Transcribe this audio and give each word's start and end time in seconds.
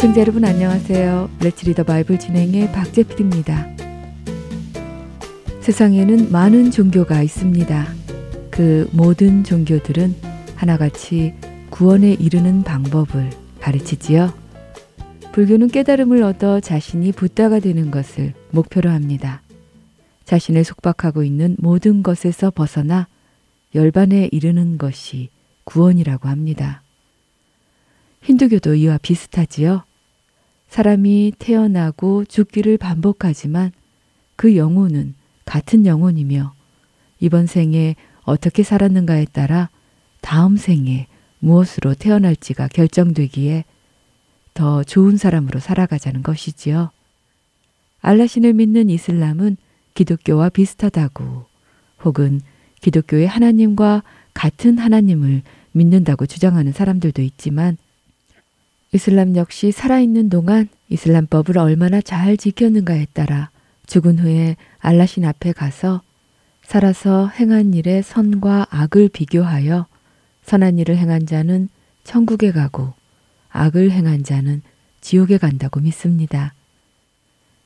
애청자 0.00 0.22
여러분 0.22 0.46
안녕하세요. 0.46 1.28
레츠 1.42 1.66
리더 1.66 1.82
바이블 1.82 2.18
진행의 2.18 2.72
박재필입니다. 2.72 3.66
세상에는 5.60 6.32
많은 6.32 6.70
종교가 6.70 7.20
있습니다. 7.20 7.86
그 8.50 8.88
모든 8.94 9.44
종교들은 9.44 10.16
하나같이 10.56 11.34
구원에 11.68 12.14
이르는 12.14 12.62
방법을 12.62 13.28
가르치지요. 13.60 14.32
불교는 15.32 15.68
깨달음을 15.68 16.22
얻어 16.22 16.60
자신이 16.60 17.12
붓다가 17.12 17.60
되는 17.60 17.90
것을 17.90 18.32
목표로 18.52 18.88
합니다. 18.88 19.42
자신을 20.24 20.64
속박하고 20.64 21.24
있는 21.24 21.56
모든 21.58 22.02
것에서 22.02 22.50
벗어나 22.50 23.06
열반에 23.74 24.30
이르는 24.32 24.78
것이 24.78 25.28
구원이라고 25.64 26.30
합니다. 26.30 26.80
힌두교도 28.22 28.76
이와 28.76 28.96
비슷하지요. 29.02 29.82
사람이 30.70 31.32
태어나고 31.38 32.24
죽기를 32.26 32.78
반복하지만 32.78 33.72
그 34.36 34.56
영혼은 34.56 35.14
같은 35.44 35.84
영혼이며 35.84 36.54
이번 37.18 37.46
생에 37.46 37.96
어떻게 38.22 38.62
살았는가에 38.62 39.26
따라 39.32 39.68
다음 40.20 40.56
생에 40.56 41.08
무엇으로 41.40 41.94
태어날지가 41.94 42.68
결정되기에 42.68 43.64
더 44.54 44.84
좋은 44.84 45.16
사람으로 45.16 45.58
살아가자는 45.58 46.22
것이지요. 46.22 46.90
알라신을 48.00 48.52
믿는 48.52 48.90
이슬람은 48.90 49.56
기독교와 49.94 50.50
비슷하다고 50.50 51.46
혹은 52.04 52.40
기독교의 52.80 53.26
하나님과 53.26 54.04
같은 54.34 54.78
하나님을 54.78 55.42
믿는다고 55.72 56.26
주장하는 56.26 56.72
사람들도 56.72 57.22
있지만 57.22 57.76
이슬람 58.92 59.36
역시 59.36 59.70
살아있는 59.70 60.30
동안 60.30 60.68
이슬람법을 60.88 61.58
얼마나 61.58 62.00
잘 62.00 62.36
지켰는가에 62.36 63.06
따라 63.12 63.50
죽은 63.86 64.18
후에 64.18 64.56
알라신 64.80 65.24
앞에 65.24 65.52
가서 65.52 66.02
살아서 66.64 67.28
행한 67.28 67.72
일의 67.74 68.02
선과 68.02 68.66
악을 68.68 69.10
비교하여 69.10 69.86
선한 70.42 70.80
일을 70.80 70.96
행한 70.96 71.26
자는 71.26 71.68
천국에 72.02 72.50
가고 72.50 72.92
악을 73.50 73.92
행한 73.92 74.24
자는 74.24 74.60
지옥에 75.00 75.38
간다고 75.38 75.78
믿습니다. 75.78 76.52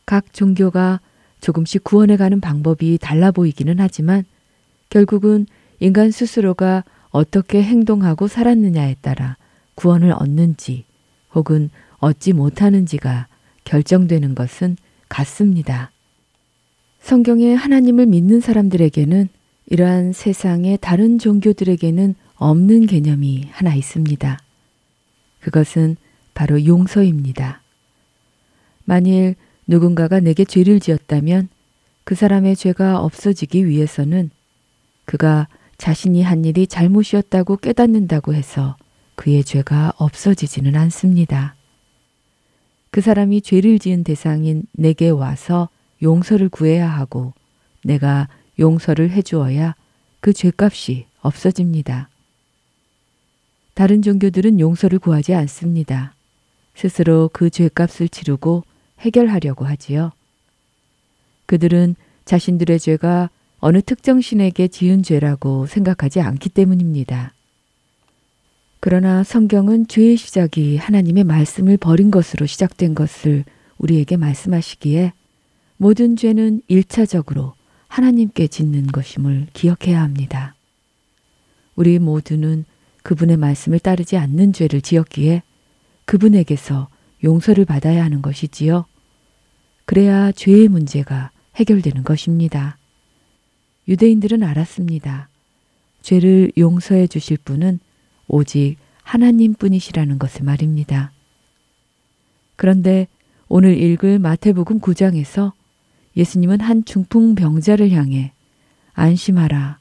각 0.04 0.30
종교가 0.34 1.00
조금씩 1.40 1.84
구원해 1.84 2.18
가는 2.18 2.38
방법이 2.40 2.98
달라 3.00 3.30
보이기는 3.30 3.74
하지만 3.78 4.24
결국은 4.90 5.46
인간 5.80 6.10
스스로가 6.10 6.84
어떻게 7.08 7.62
행동하고 7.62 8.28
살았느냐에 8.28 8.96
따라 9.00 9.38
구원을 9.74 10.12
얻는지 10.12 10.84
혹은 11.34 11.70
얻지 11.98 12.32
못하는지가 12.32 13.28
결정되는 13.64 14.34
것은 14.34 14.76
같습니다. 15.08 15.90
성경에 17.00 17.54
하나님을 17.54 18.06
믿는 18.06 18.40
사람들에게는 18.40 19.28
이러한 19.66 20.12
세상의 20.12 20.78
다른 20.80 21.18
종교들에게는 21.18 22.14
없는 22.36 22.86
개념이 22.86 23.48
하나 23.50 23.74
있습니다. 23.74 24.38
그것은 25.40 25.96
바로 26.34 26.64
용서입니다. 26.64 27.62
만일 28.84 29.36
누군가가 29.66 30.20
내게 30.20 30.44
죄를 30.44 30.80
지었다면 30.80 31.48
그 32.04 32.14
사람의 32.14 32.56
죄가 32.56 33.00
없어지기 33.00 33.66
위해서는 33.66 34.30
그가 35.04 35.48
자신이 35.78 36.22
한 36.22 36.44
일이 36.44 36.66
잘못이었다고 36.66 37.56
깨닫는다고 37.56 38.34
해서 38.34 38.76
그의 39.14 39.44
죄가 39.44 39.94
없어지지는 39.96 40.76
않습니다. 40.76 41.54
그 42.90 43.00
사람이 43.00 43.42
죄를 43.42 43.78
지은 43.78 44.04
대상인 44.04 44.64
내게 44.72 45.08
와서 45.10 45.68
용서를 46.02 46.48
구해야 46.48 46.88
하고 46.88 47.32
내가 47.82 48.28
용서를 48.58 49.10
해주어야 49.10 49.74
그 50.20 50.32
죄값이 50.32 51.06
없어집니다. 51.20 52.08
다른 53.74 54.00
종교들은 54.00 54.60
용서를 54.60 55.00
구하지 55.00 55.34
않습니다. 55.34 56.14
스스로 56.74 57.28
그 57.32 57.50
죄값을 57.50 58.08
치르고 58.08 58.64
해결하려고 59.00 59.64
하지요. 59.64 60.12
그들은 61.46 61.96
자신들의 62.24 62.78
죄가 62.78 63.30
어느 63.58 63.82
특정 63.82 64.20
신에게 64.20 64.68
지은 64.68 65.02
죄라고 65.02 65.66
생각하지 65.66 66.20
않기 66.20 66.50
때문입니다. 66.50 67.33
그러나 68.86 69.24
성경은 69.24 69.88
죄의 69.88 70.18
시작이 70.18 70.76
하나님의 70.76 71.24
말씀을 71.24 71.78
버린 71.78 72.10
것으로 72.10 72.44
시작된 72.44 72.94
것을 72.94 73.46
우리에게 73.78 74.18
말씀하시기에 74.18 75.14
모든 75.78 76.16
죄는 76.16 76.60
일차적으로 76.68 77.54
하나님께 77.88 78.46
짓는 78.46 78.88
것임을 78.88 79.46
기억해야 79.54 80.02
합니다. 80.02 80.54
우리 81.76 81.98
모두는 81.98 82.66
그분의 83.02 83.38
말씀을 83.38 83.78
따르지 83.78 84.18
않는 84.18 84.52
죄를 84.52 84.82
지었기에 84.82 85.42
그분에게서 86.04 86.88
용서를 87.24 87.64
받아야 87.64 88.04
하는 88.04 88.20
것이지요. 88.20 88.84
그래야 89.86 90.30
죄의 90.30 90.68
문제가 90.68 91.30
해결되는 91.56 92.04
것입니다. 92.04 92.76
유대인들은 93.88 94.42
알았습니다. 94.42 95.30
죄를 96.02 96.52
용서해 96.58 97.06
주실 97.06 97.38
분은 97.46 97.80
오직 98.28 98.76
하나님 99.02 99.54
뿐이시라는 99.54 100.18
것을 100.18 100.44
말입니다. 100.44 101.12
그런데 102.56 103.06
오늘 103.48 103.76
읽을 103.78 104.18
마태복음 104.18 104.80
9장에서 104.80 105.52
예수님은 106.16 106.60
한 106.60 106.84
중풍병자를 106.84 107.90
향해 107.90 108.32
안심하라, 108.94 109.78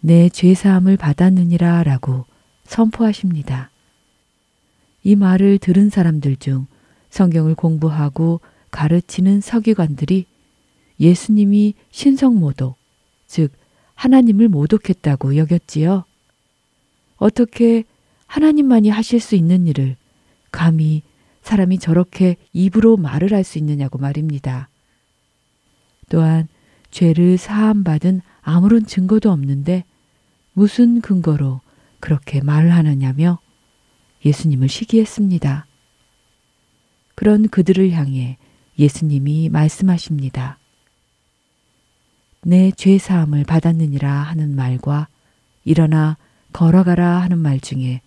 내 0.00 0.28
죄사함을 0.28 0.96
받았느니라 0.96 1.84
라고 1.84 2.24
선포하십니다. 2.64 3.70
이 5.04 5.14
말을 5.14 5.58
들은 5.58 5.88
사람들 5.88 6.36
중 6.36 6.66
성경을 7.10 7.54
공부하고 7.54 8.40
가르치는 8.72 9.40
서기관들이 9.40 10.26
예수님이 10.98 11.74
신성모독, 11.90 12.76
즉 13.26 13.52
하나님을 13.94 14.48
모독했다고 14.48 15.36
여겼지요. 15.36 16.04
어떻게 17.16 17.84
하나님만이 18.26 18.88
하실 18.90 19.20
수 19.20 19.34
있는 19.34 19.66
일을 19.66 19.96
감히 20.50 21.02
사람이 21.42 21.78
저렇게 21.78 22.36
입으로 22.52 22.96
말을 22.96 23.32
할 23.32 23.44
수 23.44 23.58
있느냐고 23.58 23.98
말입니다. 23.98 24.68
또한 26.08 26.48
죄를 26.90 27.38
사함받은 27.38 28.20
아무런 28.42 28.86
증거도 28.86 29.30
없는데 29.30 29.84
무슨 30.52 31.00
근거로 31.00 31.60
그렇게 32.00 32.40
말을 32.40 32.72
하느냐며 32.72 33.38
예수님을 34.24 34.68
시기했습니다. 34.68 35.66
그런 37.14 37.48
그들을 37.48 37.90
향해 37.92 38.38
예수님이 38.78 39.48
말씀하십니다. 39.48 40.58
내 42.42 42.70
죄사함을 42.70 43.44
받았느니라 43.44 44.10
하는 44.10 44.54
말과 44.54 45.08
일어나 45.64 46.16
걸어가라 46.56 47.20
하는 47.20 47.36
말 47.38 47.60
중에 47.60 48.00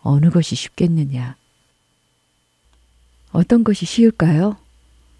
어느 0.00 0.28
것이 0.28 0.56
쉽겠느냐? 0.56 1.36
어떤 3.30 3.62
것이 3.62 3.86
쉬울까요? 3.86 4.56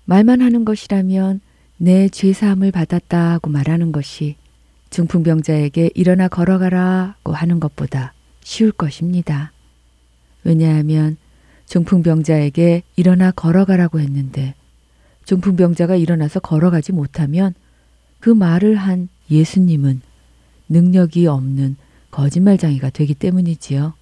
말만 0.05 0.43
하는 0.43 0.65
것이라면 0.65 1.41
내 1.77 2.09
죄사함을 2.09 2.73
받았다고 2.73 3.51
말하는 3.51 3.93
것이 3.93 4.35
중풍병자에게 4.91 5.91
일어나 5.95 6.27
걸어가라고 6.27 7.33
하는 7.33 7.61
것보다 7.61 8.15
쉬울 8.43 8.73
것입니다. 8.73 9.53
왜냐하면 10.43 11.17
중풍병자에게 11.67 12.83
일어나 12.97 13.31
걸어가라고 13.31 14.01
했는데 14.01 14.57
중풍병자가 15.25 15.95
일어나서 15.95 16.41
걸어가지 16.41 16.91
못하면 16.91 17.55
그 18.19 18.29
말을 18.29 18.75
한 18.75 19.09
예수님은 19.31 20.03
능력이 20.69 21.29
없는 21.29 21.77
거짓말장이가 22.13 22.91
되기 22.91 23.15
때문이지요. 23.15 23.95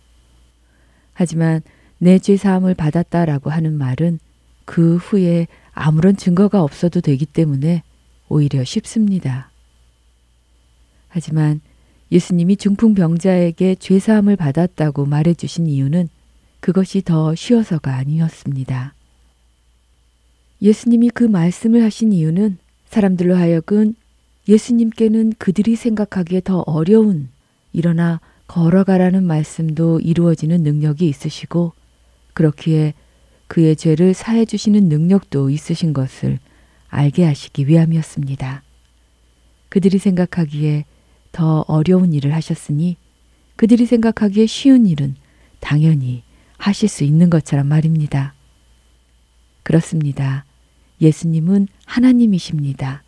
하지만 1.14 1.62
내 1.98 2.18
죄사함을 2.18 2.74
받았다라고 2.74 3.50
하는 3.50 3.72
말은 3.72 4.18
그 4.66 4.96
후에 4.96 5.46
아무런 5.72 6.16
증거가 6.16 6.62
없어도 6.62 7.00
되기 7.00 7.24
때문에 7.24 7.82
오히려 8.28 8.62
쉽습니다. 8.64 9.50
하지만 11.08 11.60
예수님이 12.12 12.56
중풍병자에게 12.56 13.76
죄사함을 13.76 14.36
받았다고 14.36 15.06
말해주신 15.06 15.66
이유는 15.66 16.08
그것이 16.60 17.02
더 17.02 17.34
쉬워서가 17.34 17.94
아니었습니다. 17.96 18.94
예수님이 20.62 21.10
그 21.10 21.24
말씀을 21.24 21.82
하신 21.82 22.12
이유는 22.12 22.58
사람들로 22.86 23.36
하여금 23.36 23.94
예수님께는 24.48 25.34
그들이 25.38 25.76
생각하기에 25.76 26.42
더 26.44 26.60
어려운 26.60 27.28
일어나 27.72 28.20
걸어가라는 28.46 29.24
말씀도 29.24 30.00
이루어지는 30.00 30.62
능력이 30.62 31.08
있으시고 31.08 31.72
그렇기에 32.34 32.94
그의 33.46 33.76
죄를 33.76 34.14
사해 34.14 34.44
주시는 34.44 34.88
능력도 34.88 35.50
있으신 35.50 35.92
것을 35.92 36.38
알게 36.88 37.24
하시기 37.24 37.68
위함이었습니다. 37.68 38.62
그들이 39.68 39.98
생각하기에 39.98 40.84
더 41.32 41.64
어려운 41.68 42.12
일을 42.12 42.34
하셨으니 42.34 42.96
그들이 43.56 43.86
생각하기에 43.86 44.46
쉬운 44.46 44.86
일은 44.86 45.14
당연히 45.60 46.22
하실 46.58 46.88
수 46.88 47.04
있는 47.04 47.30
것처럼 47.30 47.68
말입니다. 47.68 48.34
그렇습니다. 49.62 50.44
예수님은 51.00 51.68
하나님이십니다. 51.86 53.02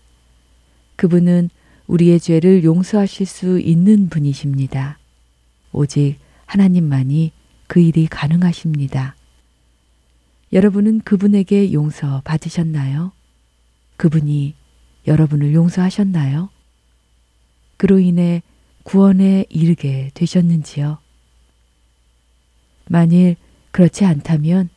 그분은 0.96 1.50
우리의 1.92 2.20
죄를 2.20 2.64
용서하실 2.64 3.26
수 3.26 3.60
있는 3.60 4.08
분이십니다. 4.08 4.98
오직 5.72 6.16
하나님만이 6.46 7.32
그 7.66 7.80
일이 7.80 8.06
가능하십니다. 8.06 9.14
여러분은 10.54 11.00
그분에게 11.00 11.74
용서 11.74 12.22
받으셨나요? 12.24 13.12
그분이 13.98 14.54
여러분을 15.06 15.52
용서하셨나요? 15.52 16.48
그로 17.76 17.98
인해 17.98 18.42
구원에 18.84 19.44
이르게 19.50 20.10
되셨는지요? 20.14 20.96
만일 22.88 23.36
그렇지 23.70 24.06
않다면 24.06 24.70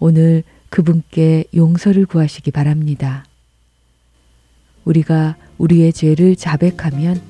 오늘 0.00 0.42
그분께 0.70 1.44
용서를 1.54 2.06
구하시기 2.06 2.50
바랍니다. 2.50 3.24
우리가 4.84 5.36
우리의 5.58 5.92
죄를 5.92 6.36
자백하면 6.36 7.20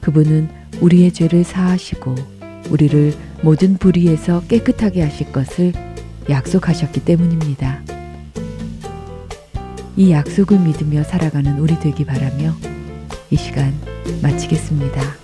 그분은 0.00 0.48
우리의 0.80 1.12
죄를 1.12 1.44
사하시고 1.44 2.14
우리를 2.70 3.14
모든 3.42 3.76
불의에서 3.76 4.42
깨끗하게 4.48 5.02
하실 5.02 5.32
것을 5.32 5.72
약속하셨기 6.28 7.04
때문입니다. 7.04 7.82
이 9.96 10.10
약속을 10.10 10.58
믿으며 10.58 11.02
살아가는 11.02 11.58
우리 11.58 11.78
되기 11.78 12.04
바라며 12.04 12.54
이 13.30 13.36
시간 13.36 13.74
마치겠습니다. 14.22 15.21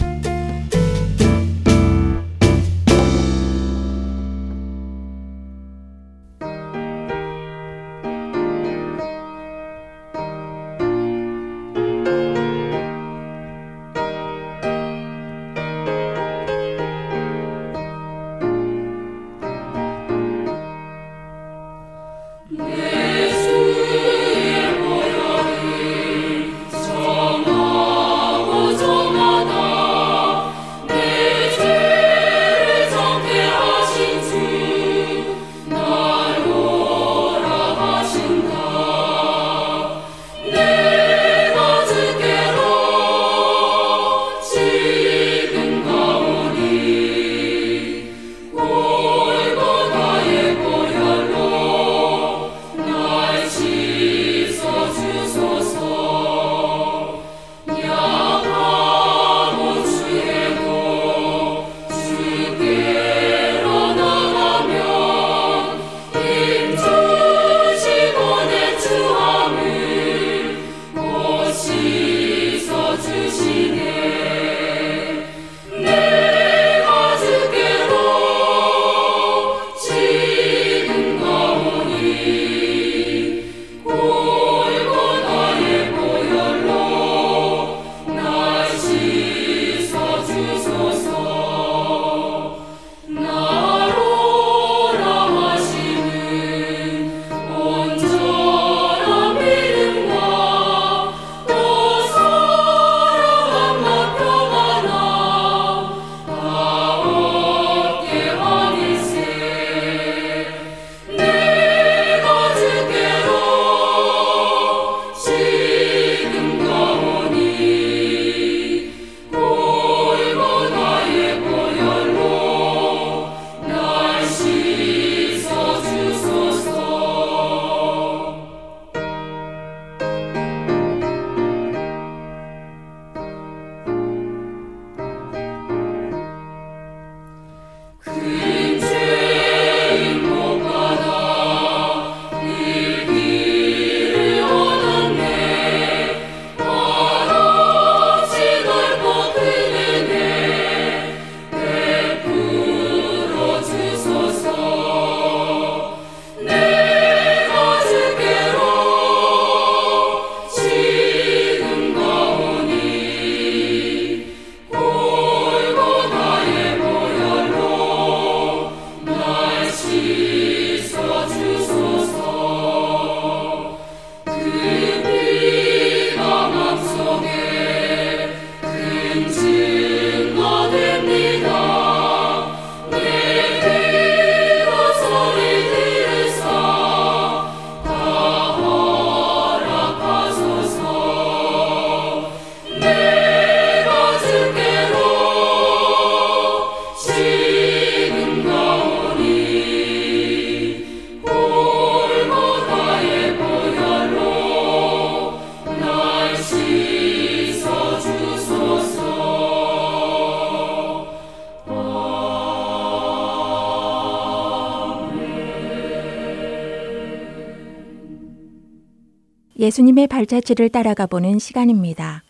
예수님의 219.68 220.06
발자취를 220.06 220.70
따라가 220.70 221.06
보는 221.06 221.38
시간입니다. 221.38 222.22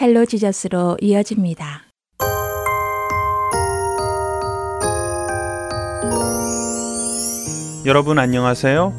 Hello 0.00 0.26
Jesus로 0.26 0.96
이어집니다. 1.00 1.82
여러분 7.84 8.20
안녕하세요. 8.20 8.92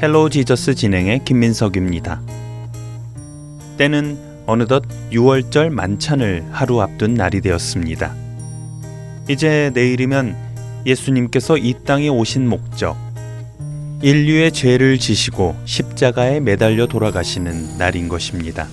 Hello 0.00 0.30
Jesus 0.30 0.74
진행의 0.74 1.26
김민석입니다. 1.26 2.22
때는 3.76 4.16
어느덧 4.46 4.84
유월절 5.10 5.68
만찬을 5.68 6.46
하루 6.50 6.80
앞둔 6.80 7.12
날이 7.12 7.42
되었습니다. 7.42 8.14
이제 9.28 9.70
내일이면 9.74 10.34
예수님께서 10.86 11.58
이 11.58 11.74
땅에 11.84 12.08
오신 12.08 12.48
목적, 12.48 12.96
인류의 14.00 14.52
죄를 14.52 14.98
지시고 14.98 15.56
십자가에 15.64 16.38
매달려 16.38 16.86
돌아가시는 16.86 17.78
날인 17.78 18.08
것입니다. 18.08 18.68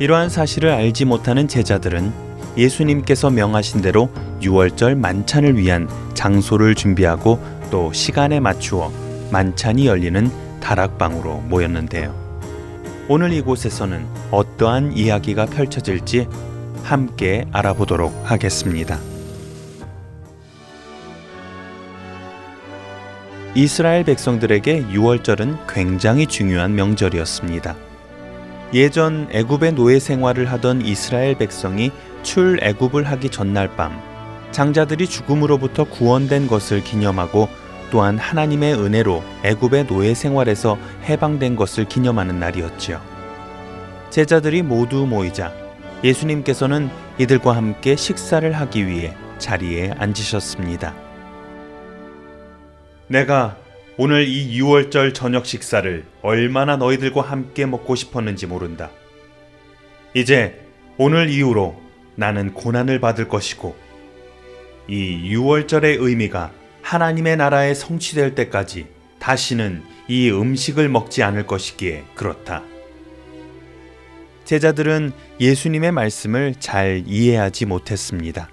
이러한 0.00 0.28
사실을 0.28 0.70
알지 0.70 1.04
못하는 1.04 1.46
제자들은 1.46 2.12
예수님께서 2.56 3.30
명하신 3.30 3.82
대로 3.82 4.10
6월절 4.40 4.96
만찬을 4.96 5.56
위한 5.56 5.88
장소를 6.14 6.74
준비하고 6.74 7.38
또 7.70 7.92
시간에 7.92 8.40
맞추어 8.40 8.90
만찬이 9.30 9.86
열리는 9.86 10.28
다락방으로 10.60 11.42
모였는데요. 11.42 12.12
오늘 13.08 13.32
이곳에서는 13.32 14.04
어떠한 14.32 14.96
이야기가 14.96 15.46
펼쳐질지 15.46 16.26
함께 16.82 17.44
알아보도록 17.52 18.12
하겠습니다. 18.24 18.98
이스라엘 23.54 24.04
백성들에게 24.04 24.84
6월절은 24.92 25.66
굉장히 25.68 26.26
중요한 26.26 26.76
명절이었습니다. 26.76 27.74
예전 28.72 29.26
애굽의 29.32 29.72
노예 29.72 29.98
생활을 29.98 30.50
하던 30.52 30.82
이스라엘 30.82 31.36
백성이 31.36 31.90
출애굽을 32.22 33.02
하기 33.04 33.30
전날 33.30 33.74
밤 33.74 34.00
장자들이 34.52 35.08
죽음으로부터 35.08 35.82
구원된 35.82 36.46
것을 36.46 36.84
기념하고 36.84 37.48
또한 37.90 38.18
하나님의 38.18 38.74
은혜로 38.74 39.24
애굽의 39.42 39.88
노예 39.88 40.14
생활에서 40.14 40.78
해방된 41.08 41.56
것을 41.56 41.86
기념하는 41.86 42.38
날이었지요. 42.38 43.00
제자들이 44.10 44.62
모두 44.62 45.06
모이자 45.06 45.52
예수님께서는 46.04 46.88
이들과 47.18 47.56
함께 47.56 47.96
식사를 47.96 48.52
하기 48.52 48.86
위해 48.86 49.16
자리에 49.38 49.92
앉으셨습니다. 49.98 51.09
내가 53.10 53.56
오늘 53.96 54.28
이 54.28 54.56
6월절 54.60 55.12
저녁 55.14 55.44
식사를 55.44 56.04
얼마나 56.22 56.76
너희들과 56.76 57.22
함께 57.22 57.66
먹고 57.66 57.96
싶었는지 57.96 58.46
모른다. 58.46 58.92
이제 60.14 60.64
오늘 60.96 61.28
이후로 61.28 61.82
나는 62.14 62.54
고난을 62.54 63.00
받을 63.00 63.26
것이고 63.26 63.74
이 64.86 65.34
6월절의 65.34 66.00
의미가 66.00 66.52
하나님의 66.82 67.36
나라에 67.36 67.74
성취될 67.74 68.36
때까지 68.36 68.86
다시는 69.18 69.82
이 70.06 70.30
음식을 70.30 70.88
먹지 70.88 71.24
않을 71.24 71.48
것이기에 71.48 72.04
그렇다. 72.14 72.62
제자들은 74.44 75.10
예수님의 75.40 75.90
말씀을 75.90 76.54
잘 76.60 77.02
이해하지 77.06 77.66
못했습니다. 77.66 78.48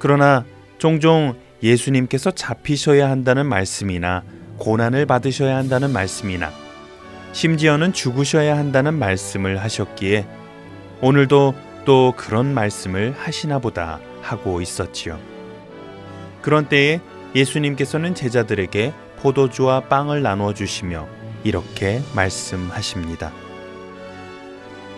그러나 0.00 0.44
종종 0.78 1.36
예수님께서 1.64 2.30
잡히셔야 2.30 3.08
한다는 3.10 3.46
말씀이나 3.46 4.22
고난을 4.58 5.06
받으셔야 5.06 5.56
한다는 5.56 5.92
말씀이나 5.92 6.52
심지어는 7.32 7.94
죽으셔야 7.94 8.56
한다는 8.56 8.94
말씀을 8.94 9.60
하셨기에 9.62 10.26
오늘도 11.00 11.54
또 11.86 12.12
그런 12.16 12.52
말씀을 12.54 13.14
하시나 13.16 13.58
보다 13.58 13.98
하고 14.20 14.60
있었지요. 14.60 15.18
그런 16.42 16.68
때에 16.68 17.00
예수님께서는 17.34 18.14
제자들에게 18.14 18.92
포도주와 19.16 19.80
빵을 19.80 20.22
나누어 20.22 20.54
주시며 20.54 21.08
이렇게 21.42 22.02
말씀하십니다. 22.14 23.32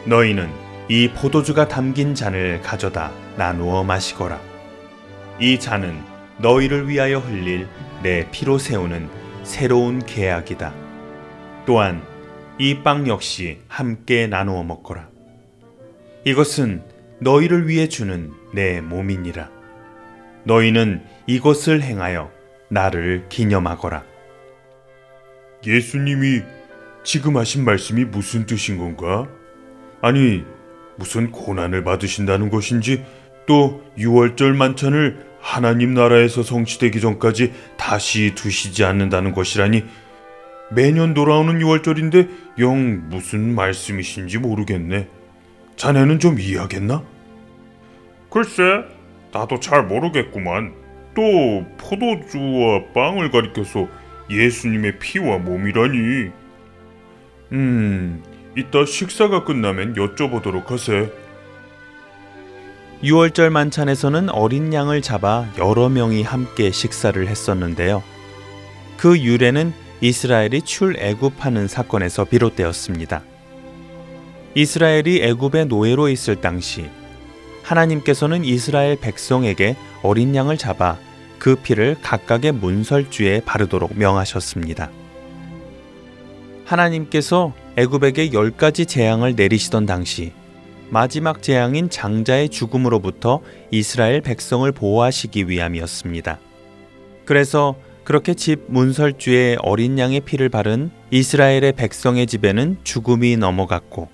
너희는 0.04 0.50
이 0.88 1.08
포도주가 1.08 1.66
담긴 1.66 2.14
잔을 2.14 2.60
가져다 2.62 3.12
나누어 3.36 3.82
마시거라. 3.84 4.40
이 5.40 5.58
잔은 5.58 6.15
너희를 6.38 6.88
위하여 6.88 7.18
흘릴 7.18 7.66
내 8.02 8.28
피로 8.30 8.58
세우는 8.58 9.08
새로운 9.42 10.04
계약이다. 10.04 10.72
또한 11.66 12.02
이 12.58 12.82
빵 12.82 13.06
역시 13.06 13.58
함께 13.68 14.26
나누어 14.26 14.62
먹거라. 14.62 15.08
이것은 16.24 16.82
너희를 17.20 17.68
위해 17.68 17.88
주는 17.88 18.32
내 18.52 18.80
몸이니라. 18.80 19.50
너희는 20.44 21.02
이것을 21.26 21.82
행하여 21.82 22.30
나를 22.68 23.26
기념하거라. 23.28 24.04
예수님이 25.66 26.42
지금 27.04 27.36
하신 27.36 27.64
말씀이 27.64 28.04
무슨 28.04 28.46
뜻인 28.46 28.78
건가? 28.78 29.28
아니, 30.02 30.44
무슨 30.96 31.30
고난을 31.30 31.84
받으신다는 31.84 32.50
것인지 32.50 33.04
또 33.46 33.82
6월절 33.98 34.54
만찬을 34.54 35.26
하나님 35.40 35.94
나라에서 35.94 36.42
성취되기 36.42 37.00
전까지 37.00 37.52
다시 37.76 38.34
두시지 38.34 38.84
않는다는 38.84 39.32
것이라니 39.32 39.84
매년 40.70 41.14
돌아오는 41.14 41.58
6월절인데 41.60 42.28
영 42.58 43.08
무슨 43.08 43.54
말씀이신지 43.54 44.38
모르겠네. 44.38 45.08
자네는 45.76 46.18
좀 46.18 46.40
이해하겠나? 46.40 47.04
글쎄, 48.30 48.84
나도 49.32 49.60
잘 49.60 49.84
모르겠구만. 49.84 50.74
또 51.14 51.64
포도주와 51.78 52.92
빵을 52.92 53.30
가리켜서 53.30 53.88
예수님의 54.28 54.98
피와 54.98 55.38
몸이라니. 55.38 56.30
음, 57.52 58.22
이따 58.56 58.84
식사가 58.84 59.44
끝나면 59.44 59.94
여쭤보도록 59.94 60.66
하세. 60.66 61.12
6월절 63.02 63.50
만찬에서는 63.50 64.30
어린 64.30 64.72
양을 64.72 65.02
잡아 65.02 65.46
여러 65.58 65.88
명이 65.88 66.22
함께 66.22 66.70
식사를 66.70 67.26
했었는데요. 67.28 68.02
그 68.96 69.18
유래는 69.18 69.72
이스라엘이 70.00 70.62
출애굽하는 70.62 71.68
사건에서 71.68 72.24
비롯되었습니다. 72.24 73.22
이스라엘이 74.54 75.22
애굽의 75.22 75.66
노예로 75.66 76.08
있을 76.08 76.40
당시 76.40 76.88
하나님께서는 77.62 78.44
이스라엘 78.44 78.98
백성에게 78.98 79.76
어린 80.02 80.34
양을 80.34 80.56
잡아 80.56 80.98
그 81.38 81.56
피를 81.56 81.96
각각의 82.00 82.52
문설주에 82.52 83.42
바르도록 83.44 83.98
명하셨습니다. 83.98 84.90
하나님께서 86.64 87.52
애굽에게 87.76 88.32
열 88.32 88.50
가지 88.50 88.86
재앙을 88.86 89.34
내리시던 89.34 89.84
당시 89.84 90.32
마지막 90.90 91.42
재앙인 91.42 91.90
장자의 91.90 92.48
죽음으로부터 92.48 93.40
이스라엘 93.70 94.20
백성을 94.20 94.70
보호하시기 94.70 95.48
위함이었습니다. 95.48 96.38
그래서 97.24 97.76
그렇게 98.04 98.34
집 98.34 98.62
문설주에 98.68 99.56
어린 99.62 99.98
양의 99.98 100.20
피를 100.20 100.48
바른 100.48 100.90
이스라엘의 101.10 101.72
백성의 101.72 102.28
집에는 102.28 102.78
죽음이 102.84 103.36
넘어갔고 103.36 104.08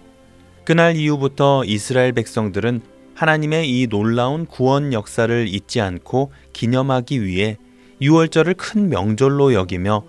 그날 0.64 0.96
이후부터 0.96 1.64
이스라엘 1.66 2.12
백성들은 2.12 2.80
하나님의 3.14 3.68
이 3.68 3.86
놀라운 3.88 4.46
구원 4.46 4.94
역사를 4.94 5.46
잊지 5.46 5.82
않고 5.82 6.32
기념하기 6.54 7.22
위해 7.22 7.58
6월절을 8.00 8.56
큰 8.56 8.88
명절로 8.88 9.52
여기며 9.52 10.04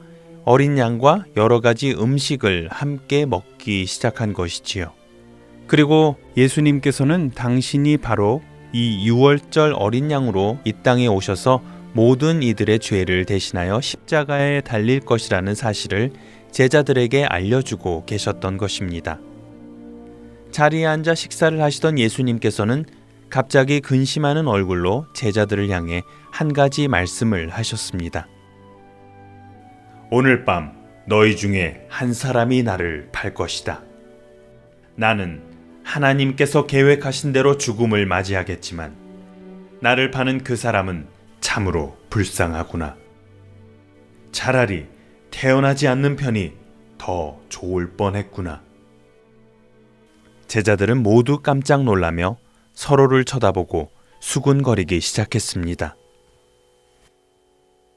어린 0.46 0.78
양과 0.78 1.26
여러 1.36 1.60
가지 1.60 1.92
음식을 1.92 2.70
함께 2.72 3.26
먹기 3.26 3.86
시작한 3.86 4.34
것이지요. 4.34 5.03
그리고 5.74 6.18
예수님께서는 6.38 7.32
당신이 7.32 7.98
바로 7.98 8.44
이 8.74 9.10
6월절 9.10 9.74
어린 9.76 10.12
양으로 10.12 10.60
이 10.66 10.72
땅에 10.84 11.08
오셔서 11.08 11.64
모든 11.94 12.44
이들의 12.44 12.78
죄를 12.78 13.26
대신하여 13.26 13.82
십자가에 13.82 14.62
달릴 14.62 15.00
것이라는 15.00 15.56
사실을 15.56 16.12
제자들에게 16.52 17.26
알려주고 17.26 18.06
계셨던 18.06 18.58
것입니다. 18.58 19.18
자리에 20.52 20.86
앉아 20.86 21.16
식사를 21.16 21.60
하시던 21.60 21.98
예수님께서는 21.98 22.86
갑자기 23.32 23.80
근심하는 23.80 24.48
얼굴로 24.48 25.08
제자들을 25.16 25.72
향해 25.72 26.04
한 26.32 26.54
가지 26.54 26.88
말씀을 26.88 27.50
하셨습니다. 27.50 28.28
오늘 30.12 30.46
밤 30.46 30.74
너희 31.08 31.36
중에 31.36 31.88
한 31.90 32.14
사람이 32.14 32.62
나를 32.62 33.10
팔 33.12 33.34
것이다. 33.34 33.82
나는 34.96 35.53
하나님께서 35.84 36.66
계획하신 36.66 37.34
대로 37.34 37.58
죽음을 37.58 38.06
맞이하겠지만 38.06 38.96
나를 39.82 40.12
파는 40.12 40.44
그 40.44 40.56
사람은 40.56 41.08
참으로 41.42 41.98
불쌍하구나. 42.10 42.96
차라리 44.32 44.88
태어나지 45.30 45.88
않는 45.88 46.16
편이 46.16 46.54
더 46.98 47.40
좋을 47.50 47.92
뻔했구나. 47.98 48.64
제자들은 50.48 51.04
모두 51.04 51.42
깜짝 51.42 51.84
놀라며 51.84 52.38
서로를 52.74 53.26
쳐다보고 53.26 53.92
수군거리기 54.20 55.02
시작했습니다. 55.02 55.98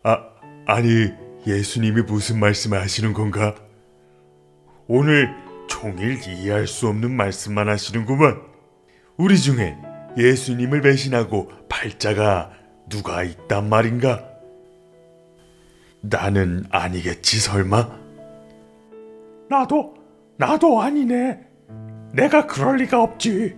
아, 0.02 0.24
아니, 0.66 1.10
예수님이 1.46 2.02
무슨 2.02 2.40
말씀을 2.40 2.80
하시는 2.80 3.12
건가? 3.12 3.54
오늘 4.88 5.45
종일 5.66 6.18
이해할 6.26 6.66
수 6.66 6.88
없는 6.88 7.10
말씀만 7.12 7.68
하시는구만. 7.68 8.40
우리 9.16 9.38
중에 9.38 9.76
예수님을 10.16 10.80
배신하고 10.82 11.50
팔자가 11.68 12.50
누가 12.88 13.22
있단 13.22 13.68
말인가? 13.68 14.24
나는 16.00 16.64
아니겠지 16.70 17.40
설마? 17.40 17.88
나도 19.48 19.94
나도 20.36 20.80
아니네. 20.80 21.40
내가 22.12 22.46
그럴 22.46 22.76
리가 22.76 23.02
없지. 23.02 23.56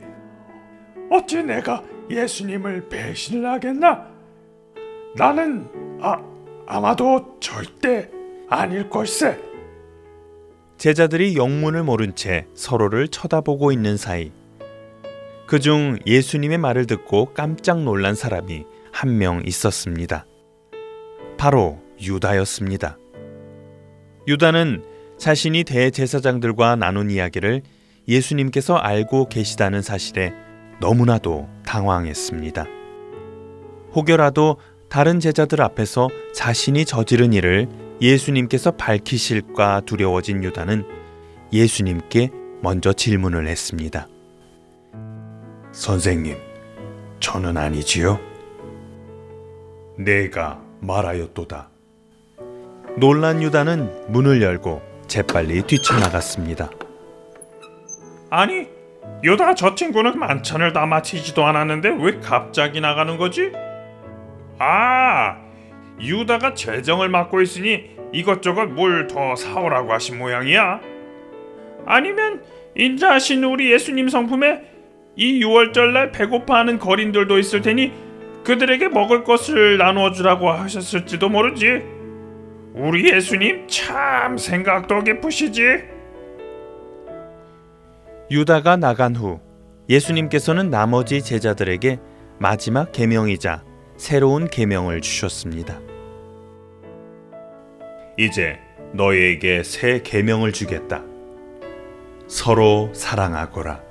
어찌 1.10 1.42
내가 1.42 1.82
예수님을 2.10 2.88
배신을 2.88 3.48
하겠나? 3.48 4.06
나는 5.16 5.68
아 6.00 6.22
아마도 6.66 7.38
절대 7.40 8.10
아닐 8.48 8.88
걸세. 8.88 9.47
제자들이 10.78 11.36
영문을 11.36 11.82
모른 11.82 12.14
채 12.14 12.46
서로를 12.54 13.08
쳐다보고 13.08 13.72
있는 13.72 13.96
사이 13.96 14.30
그중 15.46 15.98
예수님의 16.06 16.58
말을 16.58 16.86
듣고 16.86 17.32
깜짝 17.34 17.82
놀란 17.82 18.14
사람이 18.14 18.64
한 18.92 19.18
명 19.18 19.42
있었습니다. 19.44 20.26
바로 21.36 21.80
유다였습니다. 22.00 22.96
유다는 24.28 24.84
자신이 25.18 25.64
대제사장들과 25.64 26.76
나눈 26.76 27.10
이야기를 27.10 27.62
예수님께서 28.06 28.76
알고 28.76 29.28
계시다는 29.28 29.82
사실에 29.82 30.32
너무나도 30.80 31.48
당황했습니다. 31.66 32.66
혹여라도 33.94 34.58
다른 34.88 35.18
제자들 35.18 35.60
앞에서 35.60 36.08
자신이 36.34 36.84
저지른 36.84 37.32
일을 37.32 37.68
예수님께서 38.00 38.72
밝히실까 38.72 39.82
두려워진 39.86 40.44
유다는 40.44 40.84
예수님께 41.52 42.30
먼저 42.62 42.92
질문을 42.92 43.46
했습니다. 43.48 44.06
선생님, 45.72 46.36
저는 47.20 47.56
아니지요? 47.56 48.20
내가 49.96 50.60
말하였도다. 50.80 51.68
놀란 52.96 53.42
유다는 53.42 54.12
문을 54.12 54.42
열고 54.42 54.82
재빨리 55.06 55.62
뛰쳐나갔습니다. 55.62 56.70
아니, 58.30 58.68
유다 59.24 59.54
저 59.54 59.74
친구는 59.74 60.18
만찬을 60.18 60.72
다 60.72 60.86
마치지도 60.86 61.44
않았는데 61.44 61.96
왜 62.00 62.20
갑자기 62.20 62.80
나가는 62.80 63.16
거지? 63.16 63.52
아, 64.58 65.36
유다가 66.00 66.54
재정을 66.54 67.08
맡고 67.08 67.40
있으니 67.40 67.96
이것저것 68.12 68.66
뭘 68.66 69.06
더 69.08 69.36
사오라고 69.36 69.92
하신 69.92 70.18
모양이야. 70.18 70.80
아니면 71.86 72.42
인자하신 72.76 73.42
우리 73.44 73.72
예수님 73.72 74.08
성품에 74.08 74.62
이 75.16 75.42
유월절날 75.42 76.12
배고파하는 76.12 76.78
거린들도 76.78 77.38
있을 77.38 77.62
테니 77.62 77.92
그들에게 78.44 78.88
먹을 78.88 79.24
것을 79.24 79.78
나누어 79.78 80.12
주라고 80.12 80.50
하셨을지도 80.50 81.28
모르지. 81.28 81.82
우리 82.74 83.12
예수님 83.12 83.66
참 83.66 84.38
생각도 84.38 85.02
깊으시지. 85.02 85.62
유다가 88.30 88.76
나간 88.76 89.16
후 89.16 89.40
예수님께서는 89.88 90.70
나머지 90.70 91.22
제자들에게 91.22 91.98
마지막 92.38 92.92
계명이자 92.92 93.64
새로운 93.98 94.48
계명을 94.48 95.00
주셨습니다. 95.02 95.78
이제 98.16 98.58
너희에게 98.92 99.62
새 99.62 100.00
계명을 100.02 100.52
주겠다. 100.52 101.02
서로 102.26 102.90
사랑하거라. 102.94 103.82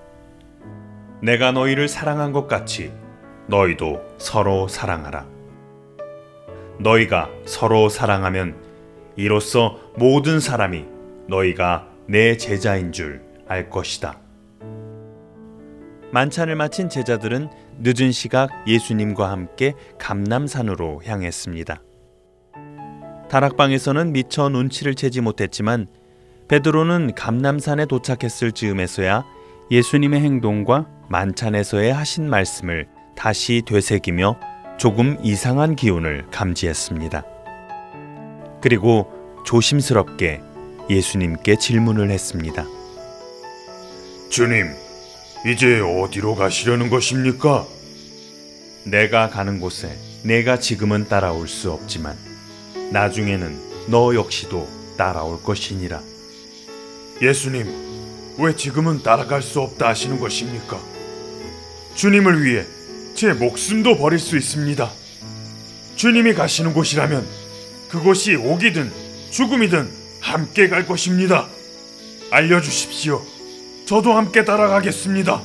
내가 1.22 1.52
너희를 1.52 1.88
사랑한 1.88 2.32
것 2.32 2.48
같이 2.48 2.91
너희도 3.48 4.02
서로 4.17 4.67
사랑하라. 4.67 5.28
너희가 6.80 7.30
서로 7.46 7.89
사랑하면 7.89 8.56
이로써 9.15 9.80
모든 9.96 10.39
사람이 10.39 10.86
너희가 11.28 11.88
내 12.08 12.38
제자인 12.38 12.91
줄 12.91 13.28
알 13.48 13.70
것이다. 13.70 14.20
만찬을 16.12 16.56
마친 16.56 16.89
제자들은 16.89 17.50
늦은 17.80 18.12
시각 18.12 18.50
예수님과 18.68 19.30
함께 19.30 19.74
감남산으로 20.00 21.02
향했습니다. 21.06 21.82
다락방에서는 23.30 24.13
미처 24.13 24.50
눈치를 24.50 24.96
채지 24.96 25.22
못했지만 25.22 25.88
베드로는 26.48 27.13
감남산에 27.16 27.86
도착했을 27.86 28.54
즈음에서야 28.54 29.26
예수님의 29.70 30.22
행동과 30.22 30.88
만찬에서의 31.10 31.94
하신 31.94 32.30
말씀을 32.30 32.88
다시 33.16 33.62
되새기며 33.66 34.40
조금 34.78 35.18
이상한 35.24 35.76
기운을 35.76 36.28
감지했습니다. 36.32 37.24
그리고 38.62 39.12
조심스럽게 39.46 40.42
예수님께 40.90 41.58
질문을 41.58 42.12
했습니다. 42.12 42.66
주님, 44.30 44.68
이제 45.45 45.80
어디로 45.80 46.36
가시려는 46.36 46.89
것입니까? 46.89 47.67
내가 48.84 49.30
가는 49.30 49.60
곳에 49.60 49.97
내가 50.23 50.60
지금은 50.60 51.08
따라올 51.08 51.47
수 51.47 51.71
없지만 51.71 52.17
나중에는 52.91 53.88
너 53.88 54.15
역시도 54.15 54.67
따라올 54.97 55.43
것이니라. 55.43 56.02
예수님, 57.21 58.36
왜 58.38 58.56
지금은 58.56 59.04
따라갈 59.04 59.41
수 59.41 59.62
없다 59.62 59.89
하시는 59.89 60.19
것입니까? 60.19 60.80
주님을 61.95 62.43
위해 62.43 62.65
제 63.15 63.34
목숨도 63.34 63.97
버릴 63.97 64.19
수 64.19 64.38
있습니다. 64.38 64.91
주님이 65.95 66.34
가시는 66.34 66.73
곳이라면 66.73 67.26
그곳이 67.89 68.36
옥이든 68.36 68.91
죽음이든 69.32 69.89
함께 70.19 70.67
갈 70.67 70.86
것입니다. 70.86 71.47
알려주십시오. 72.32 73.37
저도 73.88 74.13
함께 74.13 74.43
따라가겠습니다. 74.43 75.41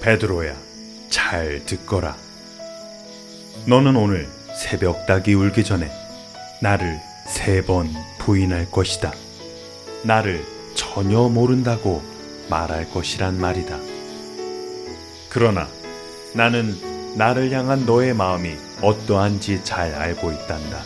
베드로야, 0.00 0.54
잘 1.10 1.64
듣거라. 1.66 2.16
너는 3.66 3.96
오늘 3.96 4.28
새벽 4.56 5.04
닭이 5.06 5.34
울기 5.34 5.64
전에 5.64 5.90
나를 6.62 6.98
세 7.28 7.62
번 7.62 7.88
부인할 8.18 8.70
것이다. 8.70 9.12
나를 10.04 10.44
전혀 10.74 11.28
모른다고 11.28 12.02
말할 12.48 12.88
것이란 12.90 13.38
말이다. 13.40 13.76
그러나 15.28 15.68
나는 16.34 16.76
나를 17.16 17.50
향한 17.50 17.84
너의 17.84 18.14
마음이 18.14 18.54
어떠한지 18.80 19.64
잘 19.64 19.92
알고 19.92 20.30
있단다. 20.30 20.82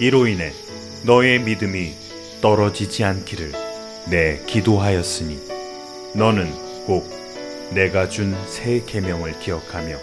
이로 0.00 0.26
인해 0.26 0.52
너의 1.04 1.40
믿음이 1.40 1.94
떨어지지 2.40 3.04
않기를 3.04 3.52
내 4.10 4.38
기도하였으니 4.46 5.40
너는 6.14 6.50
꼭 6.86 7.08
내가 7.70 8.08
준 8.08 8.34
새 8.46 8.82
계명을 8.86 9.38
기억하며 9.40 9.96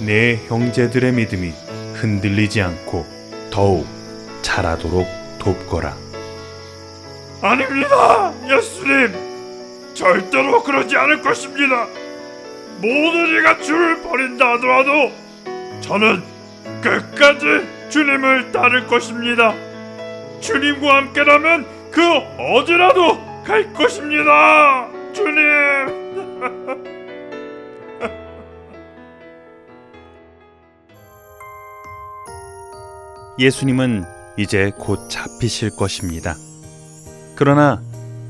내 0.00 0.36
형제들의 0.48 1.12
믿음이 1.12 1.52
흔들리지 1.94 2.60
않고 2.62 3.06
더욱 3.50 3.86
자라도록 4.42 5.06
돕거라. 5.38 5.96
아닙니다, 7.42 8.32
예수님. 8.48 9.14
절대로 9.94 10.62
그러지 10.62 10.96
않을 10.96 11.22
것입니다. 11.22 11.86
모든 12.76 13.38
이가 13.38 13.58
주를 13.60 14.02
버린다 14.02 14.52
하더라도 14.54 15.12
저는 15.80 16.22
끝까지 16.82 17.90
주님을 17.90 18.52
따를 18.52 18.86
것입니다. 18.86 19.54
주님과 20.40 20.96
함께라면 20.96 21.66
그 21.90 22.00
어디라도 22.38 23.29
갈 23.44 23.72
것입니다. 23.72 24.88
주님. 25.12 25.34
예수님은 33.38 34.04
이제 34.36 34.70
곧 34.78 35.08
잡히실 35.08 35.76
것입니다. 35.76 36.34
그러나 37.36 37.80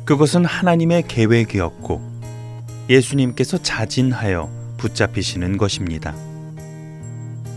그것은 0.05 0.44
하나님의 0.44 1.05
계획이었고 1.09 2.01
예수님께서 2.88 3.59
자진하여 3.59 4.51
붙잡히시는 4.79 5.59
것입니다. 5.59 6.14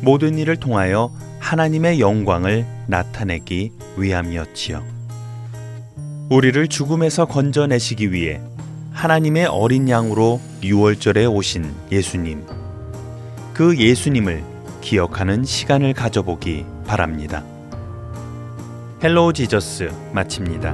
모든 0.01 0.37
일을 0.37 0.57
통하여 0.57 1.11
하나님의 1.39 1.99
영광을 1.99 2.65
나타내기 2.87 3.71
위함이었지요. 3.97 4.92
우리를 6.29 6.67
죽음에서 6.67 7.25
건져내시기 7.25 8.11
위해 8.11 8.41
하나님의 8.91 9.47
어린 9.47 9.89
양으로 9.89 10.39
6월절에 10.61 11.31
오신 11.31 11.73
예수님. 11.91 12.45
그 13.53 13.77
예수님을 13.77 14.43
기억하는 14.81 15.43
시간을 15.43 15.93
가져보기 15.93 16.65
바랍니다. 16.85 17.43
헬로우 19.03 19.33
지저스 19.33 19.91
마칩니다. 20.13 20.73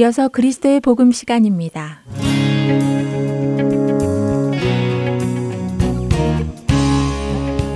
이어서 0.00 0.28
그리스도의 0.28 0.80
복음 0.80 1.12
시간입니다. 1.12 2.00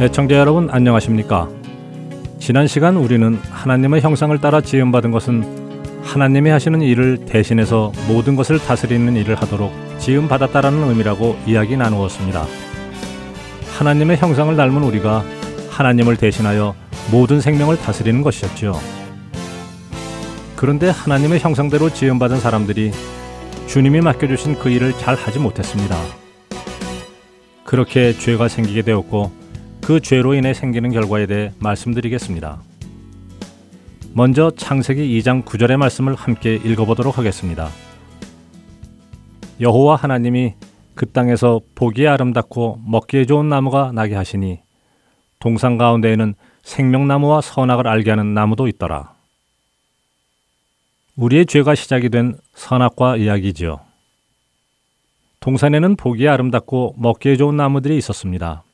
애청자 0.01 0.37
여러분 0.37 0.71
안녕하십니까? 0.71 1.51
지난 2.39 2.67
시간 2.67 2.97
우리는 2.97 3.35
하나님의 3.51 4.01
형상을 4.01 4.41
따라 4.41 4.63
지음받은 4.63 5.11
것은 5.11 6.01
하나님이 6.03 6.49
하시는 6.49 6.81
일을 6.81 7.27
대신해서 7.27 7.93
모든 8.09 8.37
것을 8.37 8.59
다스리는 8.59 9.15
일을 9.17 9.35
하도록 9.35 9.71
지음받았다라는 9.99 10.89
의미라고 10.89 11.37
이야기 11.47 11.77
나누었습니다. 11.77 12.47
하나님의 13.79 14.17
형상을 14.17 14.57
닮은 14.57 14.83
우리가 14.83 15.23
하나님을 15.69 16.17
대신하여 16.17 16.75
모든 17.13 17.43
생명을 17.43 17.77
다스리는 17.77 18.23
것이었죠. 18.23 19.04
그런데 20.57 20.89
하나님의 20.89 21.41
형상대로 21.41 21.91
지음받은 21.91 22.41
사람들이 22.41 22.93
주님이 23.67 24.01
맡겨주신 24.01 24.59
그 24.59 24.71
일을 24.71 24.93
잘 24.99 25.15
하지 25.15 25.39
못했습니다. 25.39 25.97
그렇게 27.65 28.13
죄가 28.13 28.49
생기게 28.49 28.83
되었고 28.83 29.33
그 29.83 30.01
죄로 30.01 30.35
인해 30.35 30.55
생기는 30.55 30.91
결과에 30.91 31.27
대해 31.27 31.53
말씀드리겠습니다. 31.59 32.61
먼저 34.13 34.53
창세기 34.57 35.21
2장 35.21 35.45
9절의 35.45 35.77
말씀을 35.77 36.15
함께 36.15 36.55
읽어보도록 36.55 37.19
하겠습니다. 37.19 37.69
여호와 39.61 39.97
하나님이 39.97 40.55
그 40.95 41.11
땅에서 41.11 41.61
보기에 41.75 42.07
아름답고 42.09 42.81
먹기에 42.87 43.25
좋은 43.25 43.49
나무가 43.49 43.91
나게 43.93 44.15
하시니 44.15 44.61
동산 45.41 45.77
가운데에는 45.79 46.35
생명나무와 46.63 47.41
선악을 47.41 47.89
알게 47.89 48.11
하는 48.11 48.35
나무도 48.35 48.69
있더라. 48.69 49.14
우리의 51.17 51.47
죄가 51.47 51.75
시작이 51.75 52.09
된 52.09 52.37
선악과 52.55 53.17
이야기지요. 53.17 53.81
동산에는 55.41 55.97
보기에 55.97 56.29
아름답고 56.29 56.95
먹기에 56.99 57.37
좋은 57.37 57.57
나무들이 57.57 57.97
있었습니다. 57.99 58.65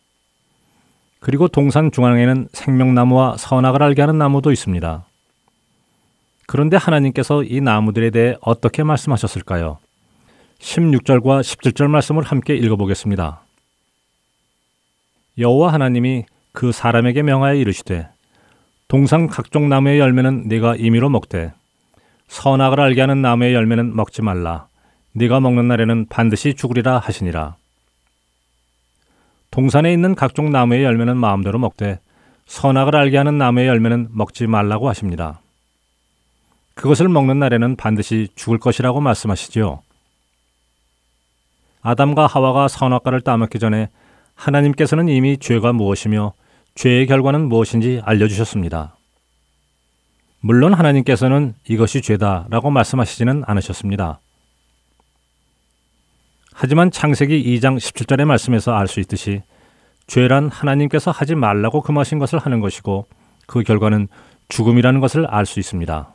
그리고 1.19 1.49
동산 1.49 1.91
중앙에는 1.91 2.49
생명나무와 2.53 3.37
선악을 3.37 3.83
알게 3.83 4.01
하는 4.01 4.17
나무도 4.17 4.53
있습니다. 4.53 5.05
그런데 6.47 6.77
하나님께서 6.77 7.45
이 7.45 7.61
나무들에 7.61 8.11
대해 8.11 8.37
어떻게 8.41 8.83
말씀하셨을까요? 8.83 9.79
16절과 10.61 11.43
17절 11.43 11.89
말씀을 11.89 12.23
함께 12.23 12.55
읽어보겠습니다. 12.57 13.43
여호와 15.39 15.73
하나님이 15.73 16.25
그 16.53 16.73
사람에게 16.73 17.23
명하여 17.23 17.55
이르시되 17.55 18.09
동산 18.89 19.27
각종 19.27 19.69
나무의 19.69 19.99
열매는 19.99 20.49
네가 20.49 20.77
임의로 20.77 21.11
먹되 21.11 21.53
선악을 22.31 22.81
알게 22.81 23.01
하는 23.01 23.23
나무의 23.23 23.55
열매는 23.55 23.95
먹지 23.97 24.23
말라. 24.23 24.69
네가 25.13 25.41
먹는 25.41 25.67
날에는 25.67 26.07
반드시 26.09 26.55
죽으리라 26.55 26.99
하시니라. 26.99 27.57
동산에 29.51 29.93
있는 29.93 30.15
각종 30.15 30.53
나무의 30.53 30.85
열매는 30.85 31.17
마음대로 31.17 31.59
먹되 31.59 31.99
선악을 32.47 32.95
알게 32.95 33.17
하는 33.17 33.37
나무의 33.37 33.67
열매는 33.67 34.11
먹지 34.13 34.47
말라고 34.47 34.89
하십니다. 34.89 35.41
그것을 36.75 37.09
먹는 37.09 37.41
날에는 37.41 37.75
반드시 37.75 38.29
죽을 38.37 38.59
것이라고 38.59 39.01
말씀하시지요. 39.01 39.83
아담과 41.83 42.29
하와가 42.29 42.69
선악과를 42.69 43.23
따먹기 43.23 43.59
전에 43.59 43.89
하나님께서는 44.37 45.09
이미 45.09 45.37
죄가 45.37 45.73
무엇이며 45.73 46.33
죄의 46.77 47.09
결과는 47.09 47.49
무엇인지 47.49 48.03
알려주셨습니다. 48.05 48.95
물론 50.41 50.73
하나님께서는 50.73 51.55
이것이 51.69 52.01
죄다라고 52.01 52.71
말씀하시지는 52.71 53.45
않으셨습니다. 53.47 54.21
하지만 56.53 56.91
창세기 56.91 57.59
2장 57.59 57.77
17절의 57.77 58.25
말씀에서 58.25 58.73
알 58.73 58.87
수 58.87 59.01
있듯이 59.01 59.43
죄란 60.07 60.49
하나님께서 60.49 61.11
하지 61.11 61.35
말라고 61.35 61.83
금하신 61.83 62.19
것을 62.19 62.39
하는 62.39 62.61
것이고 62.61 63.07
그 63.47 63.63
결과는 63.63 64.09
죽음이라는 64.49 65.01
것을 65.01 65.27
알 65.27 65.47
수 65.47 65.61
있습니다. 65.61 66.13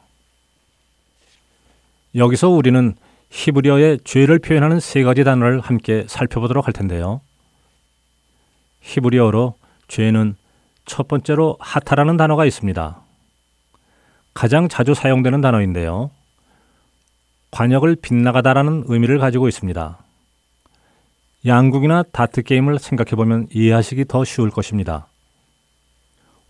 여기서 2.15 2.49
우리는 2.49 2.95
히브리어의 3.29 3.99
죄를 4.03 4.39
표현하는 4.39 4.79
세 4.79 5.03
가지 5.03 5.23
단어를 5.23 5.59
함께 5.59 6.05
살펴보도록 6.07 6.67
할 6.67 6.73
텐데요. 6.73 7.21
히브리어로 8.81 9.55
죄는 9.87 10.35
첫 10.85 11.07
번째로 11.07 11.57
하타라는 11.59 12.17
단어가 12.17 12.45
있습니다. 12.45 13.04
가장 14.35 14.67
자주 14.67 14.93
사용되는 14.93 15.39
단어인데요. 15.39 16.11
관역을 17.51 17.95
빗나가다라는 17.95 18.83
의미를 18.87 19.17
가지고 19.17 19.47
있습니다. 19.47 19.97
양국이나 21.45 22.03
다트 22.11 22.43
게임을 22.43 22.77
생각해 22.77 23.11
보면 23.11 23.47
이해하시기 23.49 24.05
더 24.05 24.25
쉬울 24.25 24.51
것입니다. 24.51 25.07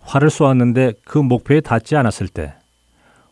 활을 0.02 0.32
쏘았는데 0.32 0.93
그 1.04 1.19
목표에 1.19 1.62
닿지 1.62 1.95
않았을 1.95 2.28
때, 2.28 2.56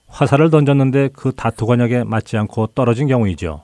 화살을 0.08 0.52
던졌는데 0.52 1.10
그 1.14 1.32
다투 1.32 1.66
관역에 1.66 2.04
맞지 2.04 2.38
않고 2.38 2.68
떨어진 2.68 3.08
경우이죠. 3.08 3.64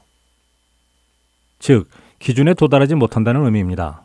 즉, 1.60 1.88
기준에 2.18 2.56
도달하지 2.56 2.96
못한다는 2.96 3.46
의미입니다. 3.46 4.02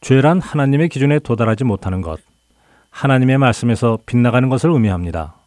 죄란 0.00 0.40
하나님의 0.40 0.88
기준에 0.88 1.20
도달하지 1.20 1.62
못하는 1.62 2.00
것, 2.00 2.20
하나님의 2.90 3.38
말씀에서 3.38 3.98
빗나가는 4.06 4.48
것을 4.48 4.70
의미합니다. 4.70 5.43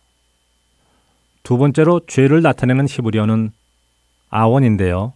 두 1.48 1.58
번째로 1.58 2.02
죄를 2.06 2.42
나타내는 2.42 2.90
히브리어는 2.90 3.52
아원인데요. 4.30 5.14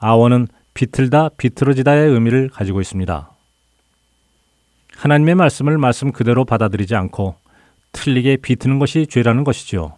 아원은 0.00 0.48
비틀다, 0.74 1.28
비틀어지다의 1.38 2.10
의미를 2.10 2.48
가지고 2.48 2.80
있습니다. 2.80 3.30
하나님의 4.96 5.36
말씀을 5.36 5.78
말씀 5.78 6.10
그대로 6.10 6.44
받아들이지 6.44 6.96
않고 6.96 7.36
틀리게 7.92 8.38
비트는 8.38 8.80
것이 8.80 9.06
죄라는 9.06 9.44
것이지요. 9.44 9.94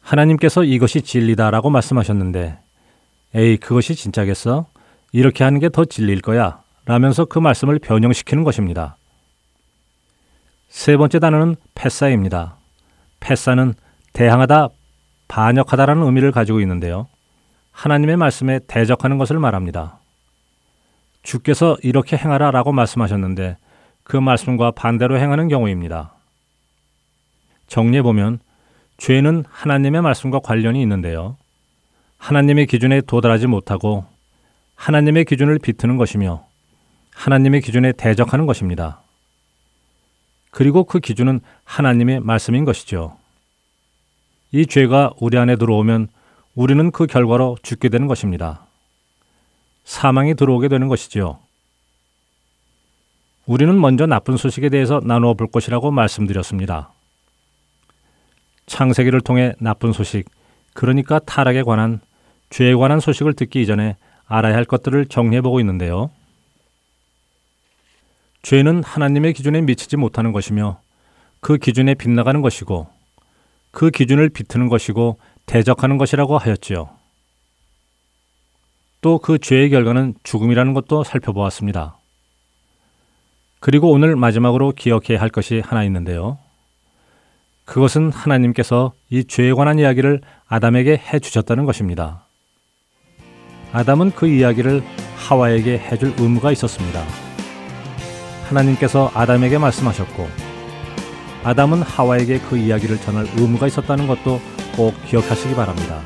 하나님께서 0.00 0.64
이것이 0.64 1.02
진리다라고 1.02 1.70
말씀하셨는데, 1.70 2.58
에이, 3.36 3.58
그것이 3.58 3.94
진짜겠어? 3.94 4.66
이렇게 5.12 5.44
하는 5.44 5.60
게 5.60 5.68
더 5.68 5.84
진리일 5.84 6.20
거야. 6.20 6.64
라면서 6.84 7.26
그 7.26 7.38
말씀을 7.38 7.78
변형시키는 7.78 8.42
것입니다. 8.42 8.96
세 10.68 10.96
번째 10.96 11.20
단어는 11.20 11.54
패사입니다. 11.76 12.56
패사는 13.20 13.74
대항하다, 14.16 14.70
반역하다라는 15.28 16.02
의미를 16.02 16.32
가지고 16.32 16.62
있는데요. 16.62 17.06
하나님의 17.70 18.16
말씀에 18.16 18.60
대적하는 18.66 19.18
것을 19.18 19.38
말합니다. 19.38 19.98
주께서 21.22 21.76
이렇게 21.82 22.16
행하라 22.16 22.50
라고 22.50 22.72
말씀하셨는데 22.72 23.58
그 24.04 24.16
말씀과 24.16 24.70
반대로 24.70 25.18
행하는 25.18 25.48
경우입니다. 25.48 26.14
정리해 27.66 28.00
보면 28.02 28.38
죄는 28.96 29.44
하나님의 29.50 30.00
말씀과 30.00 30.38
관련이 30.38 30.80
있는데요. 30.80 31.36
하나님의 32.16 32.68
기준에 32.68 33.02
도달하지 33.02 33.48
못하고 33.48 34.06
하나님의 34.76 35.26
기준을 35.26 35.58
비트는 35.58 35.98
것이며 35.98 36.46
하나님의 37.14 37.60
기준에 37.60 37.92
대적하는 37.92 38.46
것입니다. 38.46 39.02
그리고 40.50 40.84
그 40.84 41.00
기준은 41.00 41.40
하나님의 41.64 42.20
말씀인 42.20 42.64
것이죠. 42.64 43.18
이 44.52 44.66
죄가 44.66 45.12
우리 45.20 45.38
안에 45.38 45.56
들어오면 45.56 46.08
우리는 46.54 46.90
그 46.90 47.06
결과로 47.06 47.56
죽게 47.62 47.88
되는 47.88 48.06
것입니다. 48.06 48.66
사망이 49.84 50.34
들어오게 50.34 50.68
되는 50.68 50.88
것이지요. 50.88 51.38
우리는 53.46 53.80
먼저 53.80 54.06
나쁜 54.06 54.36
소식에 54.36 54.68
대해서 54.68 55.00
나누어 55.04 55.34
볼 55.34 55.46
것이라고 55.48 55.90
말씀드렸습니다. 55.90 56.92
창세기를 58.66 59.20
통해 59.20 59.54
나쁜 59.60 59.92
소식, 59.92 60.28
그러니까 60.74 61.20
타락에 61.20 61.62
관한 61.62 62.00
죄에 62.50 62.74
관한 62.74 63.00
소식을 63.00 63.34
듣기 63.34 63.62
이전에 63.62 63.96
알아야 64.26 64.56
할 64.56 64.64
것들을 64.64 65.06
정리해 65.06 65.40
보고 65.40 65.60
있는데요. 65.60 66.10
죄는 68.42 68.82
하나님의 68.82 69.32
기준에 69.34 69.60
미치지 69.60 69.96
못하는 69.96 70.32
것이며 70.32 70.80
그 71.40 71.58
기준에 71.58 71.94
빗나가는 71.94 72.40
것이고 72.42 72.95
그 73.76 73.90
기준을 73.90 74.30
비트는 74.30 74.70
것이고 74.70 75.18
대적하는 75.44 75.98
것이라고 75.98 76.38
하였지요. 76.38 76.88
또 79.02 79.18
그 79.18 79.38
죄의 79.38 79.68
결과는 79.68 80.14
죽음이라는 80.22 80.72
것도 80.72 81.04
살펴보았습니다. 81.04 81.98
그리고 83.60 83.90
오늘 83.90 84.16
마지막으로 84.16 84.72
기억해야 84.72 85.20
할 85.20 85.28
것이 85.28 85.60
하나 85.62 85.84
있는데요. 85.84 86.38
그것은 87.66 88.10
하나님께서 88.12 88.94
이 89.10 89.24
죄에 89.24 89.52
관한 89.52 89.78
이야기를 89.78 90.22
아담에게 90.48 90.96
해 90.96 91.18
주셨다는 91.18 91.66
것입니다. 91.66 92.24
아담은 93.72 94.12
그 94.12 94.26
이야기를 94.26 94.82
하와에게 95.18 95.78
해줄 95.78 96.14
의무가 96.16 96.50
있었습니다. 96.50 97.04
하나님께서 98.48 99.10
아담에게 99.12 99.58
말씀하셨고, 99.58 100.55
아담은 101.46 101.80
하와에게 101.80 102.40
그 102.40 102.56
이야기를 102.56 103.00
전할 103.00 103.24
의무가 103.36 103.68
있었다는 103.68 104.08
것도 104.08 104.40
꼭 104.76 104.94
기억하시기 105.06 105.54
바랍니다. 105.54 106.00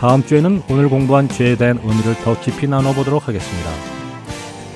다음 0.00 0.26
주에는 0.26 0.64
오늘 0.68 0.88
공부한 0.88 1.28
죄에 1.28 1.54
대한 1.54 1.78
의미를 1.84 2.16
더 2.24 2.38
깊이 2.40 2.66
나눠보도록 2.66 3.28
하겠습니다. 3.28 3.70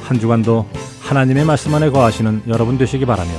한 0.05 0.21
주간도 0.21 0.69
하나님의 1.01 1.45
말씀 1.45 1.75
안에 1.75 1.91
거하시는 1.91 2.43
여러분 2.47 2.79
되시기 2.79 3.05
바라며 3.05 3.33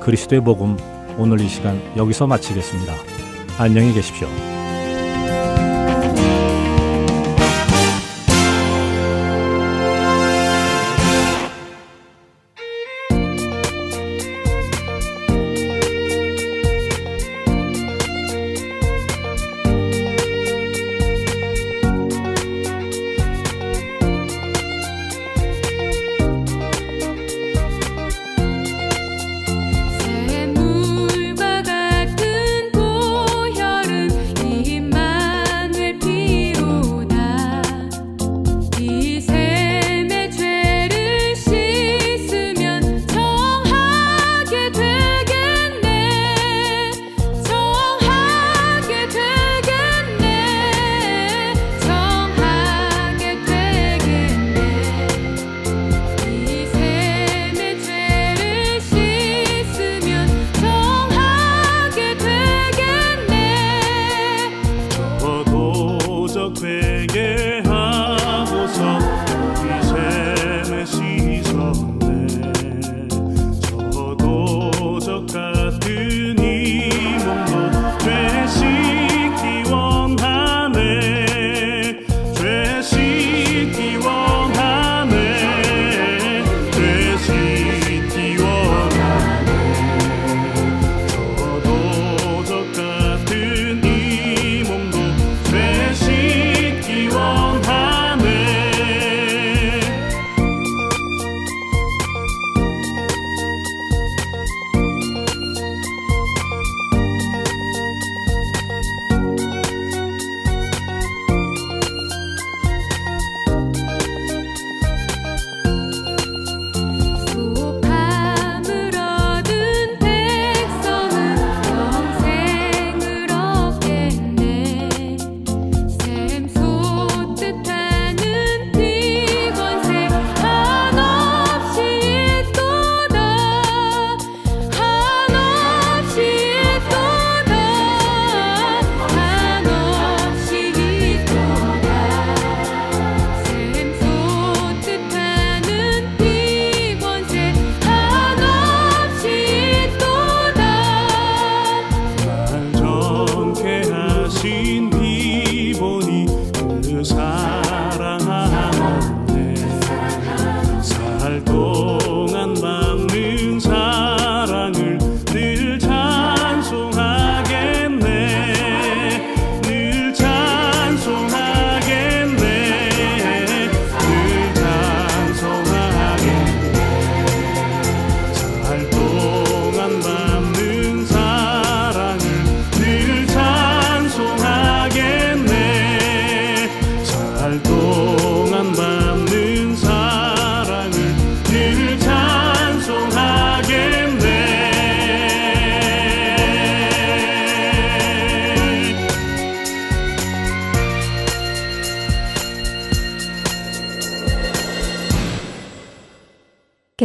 그리스도의 0.00 0.44
복음 0.44 0.76
오늘 1.18 1.40
이 1.40 1.48
시간 1.48 1.82
여기서 1.96 2.28
마치겠습니다. 2.28 2.94
안녕히 3.58 3.92
계십시오. 3.92 4.28
속삭 66.36 66.52
되게 66.52 67.62
하고서. 67.64 69.15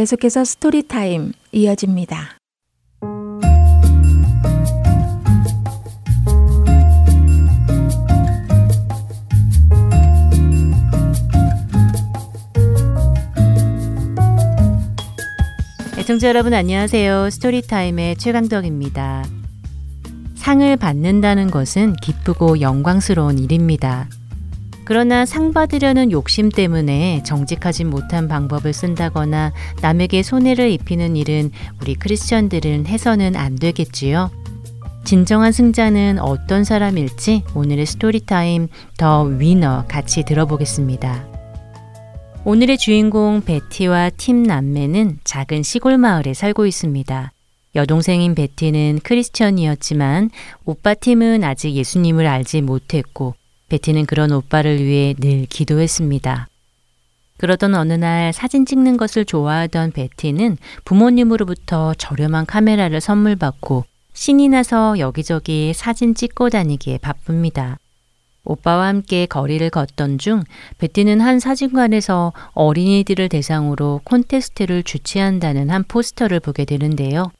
계속해서 0.02 0.44
Story 0.44 0.88
Time 0.88 1.30
이어집니다. 1.52 2.36
애청자 15.96 16.26
여러분 16.26 16.52
안녕하세요. 16.52 17.30
Story 17.30 17.69
Time의 17.69 18.16
최강덕입니다. 18.16 19.24
상을 20.34 20.76
받는다는 20.76 21.52
것은 21.52 21.94
기쁘고 22.02 22.60
영광스러운 22.60 23.38
일입니다. 23.38 24.08
그러나 24.92 25.24
상 25.24 25.54
받으려는 25.54 26.12
욕심 26.12 26.50
때문에 26.50 27.22
정직하지 27.24 27.84
못한 27.84 28.28
방법을 28.28 28.74
쓴다거나 28.74 29.54
남에게 29.80 30.22
손해를 30.22 30.70
입히는 30.70 31.16
일은 31.16 31.50
우리 31.80 31.94
크리스천들은 31.94 32.84
해서는 32.84 33.34
안 33.34 33.56
되겠지요. 33.56 34.30
진정한 35.04 35.50
승자는 35.50 36.18
어떤 36.18 36.64
사람일지 36.64 37.42
오늘의 37.54 37.86
Story 37.86 38.32
Time 38.32 38.68
The 38.98 39.22
Winner 39.22 39.86
같이 39.88 40.24
들어보겠습니다. 40.24 41.26
오늘의 42.44 42.76
주인공 42.76 43.40
베티와 43.40 44.10
팀 44.18 44.42
남매는 44.42 45.20
작은 45.24 45.62
시골 45.62 45.96
마을에 45.96 46.34
살고 46.34 46.66
있습니다. 46.66 47.32
여동생인 47.76 48.34
베티는 48.34 49.00
크리스천이었지만 49.02 50.28
오빠 50.66 50.92
팀은 50.92 51.44
아직 51.44 51.70
예수님을 51.70 52.26
알지 52.26 52.60
못했고 52.60 53.36
베티는 53.72 54.04
그런 54.04 54.32
오빠를 54.32 54.84
위해 54.84 55.14
늘 55.18 55.46
기도했습니다. 55.46 56.46
그러던 57.38 57.74
어느 57.74 57.94
날 57.94 58.34
사진 58.34 58.66
찍는 58.66 58.98
것을 58.98 59.24
좋아하던 59.24 59.92
베티는 59.92 60.58
부모님으로부터 60.84 61.94
저렴한 61.94 62.44
카메라를 62.44 63.00
선물 63.00 63.34
받고 63.34 63.86
신이 64.12 64.50
나서 64.50 64.98
여기저기 64.98 65.72
사진 65.72 66.14
찍고 66.14 66.50
다니기에 66.50 66.98
바쁩니다. 66.98 67.78
오빠와 68.44 68.88
함께 68.88 69.24
거리를 69.24 69.70
걷던 69.70 70.18
중 70.18 70.42
베티는 70.76 71.22
한 71.22 71.40
사진관에서 71.40 72.34
어린이들을 72.52 73.30
대상으로 73.30 74.02
콘테스트를 74.04 74.82
주최한다는 74.82 75.70
한 75.70 75.82
포스터를 75.84 76.40
보게 76.40 76.66
되는데요. 76.66 77.32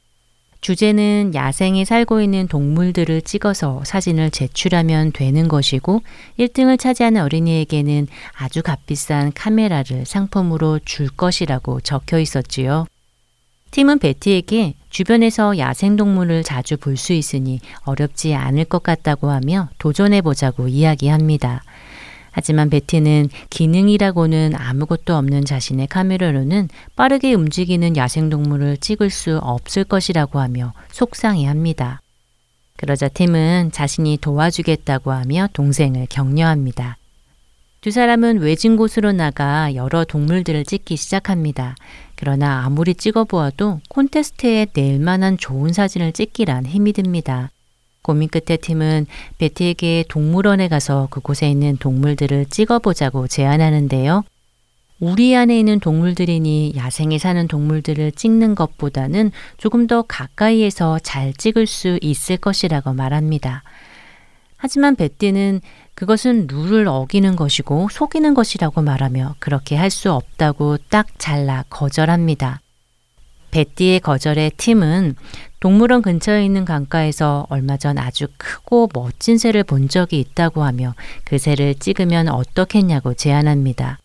주제는 0.63 1.35
야생에 1.35 1.83
살고 1.83 2.21
있는 2.21 2.47
동물들을 2.47 3.21
찍어서 3.23 3.83
사진을 3.83 4.31
제출하면 4.31 5.11
되는 5.11 5.49
것이고 5.49 6.01
1등을 6.39 6.79
차지하는 6.79 7.21
어린이에게는 7.21 8.07
아주 8.37 8.63
값비싼 8.63 9.33
카메라를 9.33 10.05
상품으로 10.05 10.79
줄 10.85 11.09
것이라고 11.09 11.81
적혀 11.81 12.17
있었지요. 12.17 12.87
팀은 13.71 13.99
베티에게 13.99 14.75
주변에서 14.89 15.57
야생동물을 15.57 16.43
자주 16.43 16.77
볼 16.77 16.95
수 16.95 17.11
있으니 17.11 17.59
어렵지 17.83 18.33
않을 18.33 18.63
것 18.63 18.83
같다고 18.83 19.31
하며 19.31 19.67
도전해보자고 19.79 20.69
이야기합니다. 20.69 21.63
하지만 22.33 22.69
베티는 22.69 23.29
기능이라고는 23.51 24.55
아무것도 24.55 25.15
없는 25.15 25.45
자신의 25.45 25.87
카메라로는 25.87 26.67
빠르게 26.95 27.33
움직이는 27.35 27.95
야생동물을 27.95 28.77
찍을 28.77 29.11
수 29.11 29.37
없을 29.37 29.83
것이라고 29.83 30.39
하며 30.39 30.73
속상해 30.91 31.45
합니다. 31.45 32.01
그러자 32.75 33.07
팀은 33.07 33.69
자신이 33.71 34.17
도와주겠다고 34.17 35.11
하며 35.11 35.47
동생을 35.53 36.07
격려합니다. 36.09 36.97
두 37.81 37.91
사람은 37.91 38.39
외진 38.39 38.77
곳으로 38.77 39.11
나가 39.11 39.75
여러 39.75 40.03
동물들을 40.03 40.65
찍기 40.65 40.97
시작합니다. 40.97 41.75
그러나 42.15 42.63
아무리 42.65 42.95
찍어보아도 42.95 43.79
콘테스트에 43.89 44.67
낼 44.73 44.99
만한 44.99 45.37
좋은 45.37 45.71
사진을 45.71 46.13
찍기란 46.13 46.65
힘이 46.65 46.93
듭니다. 46.93 47.51
고민 48.03 48.29
끝에 48.29 48.57
팀은 48.57 49.07
베티에게 49.39 50.05
동물원에 50.09 50.67
가서 50.67 51.07
그곳에 51.09 51.49
있는 51.49 51.77
동물들을 51.77 52.45
찍어보자고 52.45 53.27
제안하는데요. 53.27 54.23
우리 54.99 55.35
안에 55.35 55.57
있는 55.57 55.79
동물들이니 55.79 56.73
야생에 56.77 57.17
사는 57.17 57.47
동물들을 57.47 58.11
찍는 58.11 58.55
것보다는 58.55 59.31
조금 59.57 59.87
더 59.87 60.03
가까이에서 60.03 60.99
잘 60.99 61.33
찍을 61.33 61.65
수 61.65 61.97
있을 62.01 62.37
것이라고 62.37 62.93
말합니다. 62.93 63.63
하지만 64.55 64.95
베티는 64.95 65.59
그것은 65.93 66.47
룰을 66.47 66.87
어기는 66.87 67.35
것이고 67.35 67.89
속이는 67.89 68.33
것이라고 68.33 68.81
말하며 68.81 69.35
그렇게 69.39 69.75
할 69.75 69.89
수 69.89 70.11
없다고 70.11 70.77
딱 70.89 71.07
잘라 71.17 71.65
거절합니다. 71.69 72.61
베티의 73.51 73.99
거절에 73.99 74.51
팀은 74.57 75.15
동물원 75.63 76.01
근처에 76.01 76.43
있는 76.43 76.65
강가에서 76.65 77.47
얼마 77.47 77.77
전 77.77 77.97
아주 77.97 78.27
크고 78.37 78.89
멋진 78.93 79.37
새를 79.37 79.63
본 79.63 79.87
적이 79.87 80.19
있다고 80.19 80.61
하며 80.61 80.93
그 81.23 81.37
새를 81.37 81.75
찍으면 81.75 82.27
어떻겠냐고 82.27 83.13
제안합니다. 83.13 83.97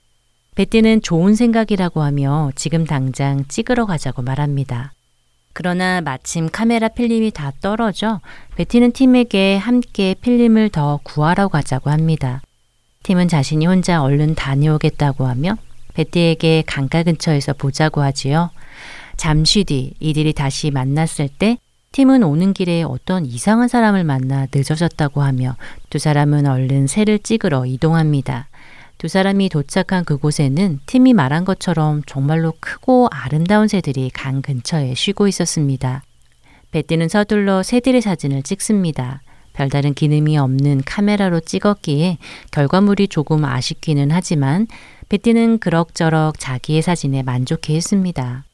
베티는 0.54 1.02
좋은 1.02 1.34
생각이라고 1.34 2.02
하며 2.02 2.52
지금 2.54 2.84
당장 2.84 3.44
찍으러 3.48 3.86
가자고 3.86 4.22
말합니다. 4.22 4.92
그러나 5.52 6.00
마침 6.00 6.48
카메라 6.48 6.86
필름이 6.86 7.32
다 7.32 7.50
떨어져 7.61 8.20
베티는 8.54 8.92
팀에게 8.92 9.56
함께 9.56 10.14
필름을 10.14 10.68
더 10.68 11.00
구하러 11.02 11.48
가자고 11.48 11.90
합니다. 11.90 12.40
팀은 13.02 13.26
자신이 13.26 13.66
혼자 13.66 14.00
얼른 14.00 14.36
다녀오겠다고 14.36 15.26
하며 15.26 15.56
베티에게 15.94 16.62
강가 16.68 17.02
근처에서 17.02 17.52
보자고 17.52 18.00
하지요. 18.00 18.50
잠시 19.19 19.64
뒤 19.64 19.93
이들이 19.99 20.33
다시 20.33 20.71
만났을 20.71 21.29
때 21.29 21.59
팀은 21.93 22.23
오는 22.23 22.53
길에 22.53 22.85
어떤 22.85 23.27
이상한 23.27 23.66
사람을 23.66 24.05
만나 24.05 24.47
늦어졌다고 24.55 25.23
하며 25.23 25.57
두 25.91 25.99
사람은 25.99 26.47
얼른 26.47 26.87
새를 26.87 27.19
찍으러 27.19 27.66
이동합니다. 27.66 28.49
두 28.97 29.09
사람이 29.09 29.49
도착한 29.49 30.05
그곳에는 30.05 30.81
팀이 30.87 31.14
말한 31.14 31.45
것처럼 31.45 32.03
정말로 32.07 32.55
크고 32.61 33.09
아름다운 33.11 33.66
새들이 33.66 34.11
강 34.14 34.41
근처에 34.41 34.95
쉬고 34.95 35.27
있었습니다. 35.29 36.05
베티는 36.71 37.09
서둘러 37.09 37.62
새들의 37.62 38.01
사진을 38.01 38.45
찍습니다. 38.45 39.23
별다른 39.53 39.95
기능이 39.95 40.39
없는 40.39 40.83
카메라로 40.87 41.41
찍었기에 41.41 42.19
결과물이 42.53 43.09
조금 43.09 43.45
아쉽기는 43.45 44.12
하지만 44.12 44.69
베티는 45.09 45.59
그럭저럭 45.59 46.39
자기의 46.39 46.83
사진에 46.83 47.25
만족해 47.25 47.75
했습니다. 47.75 48.45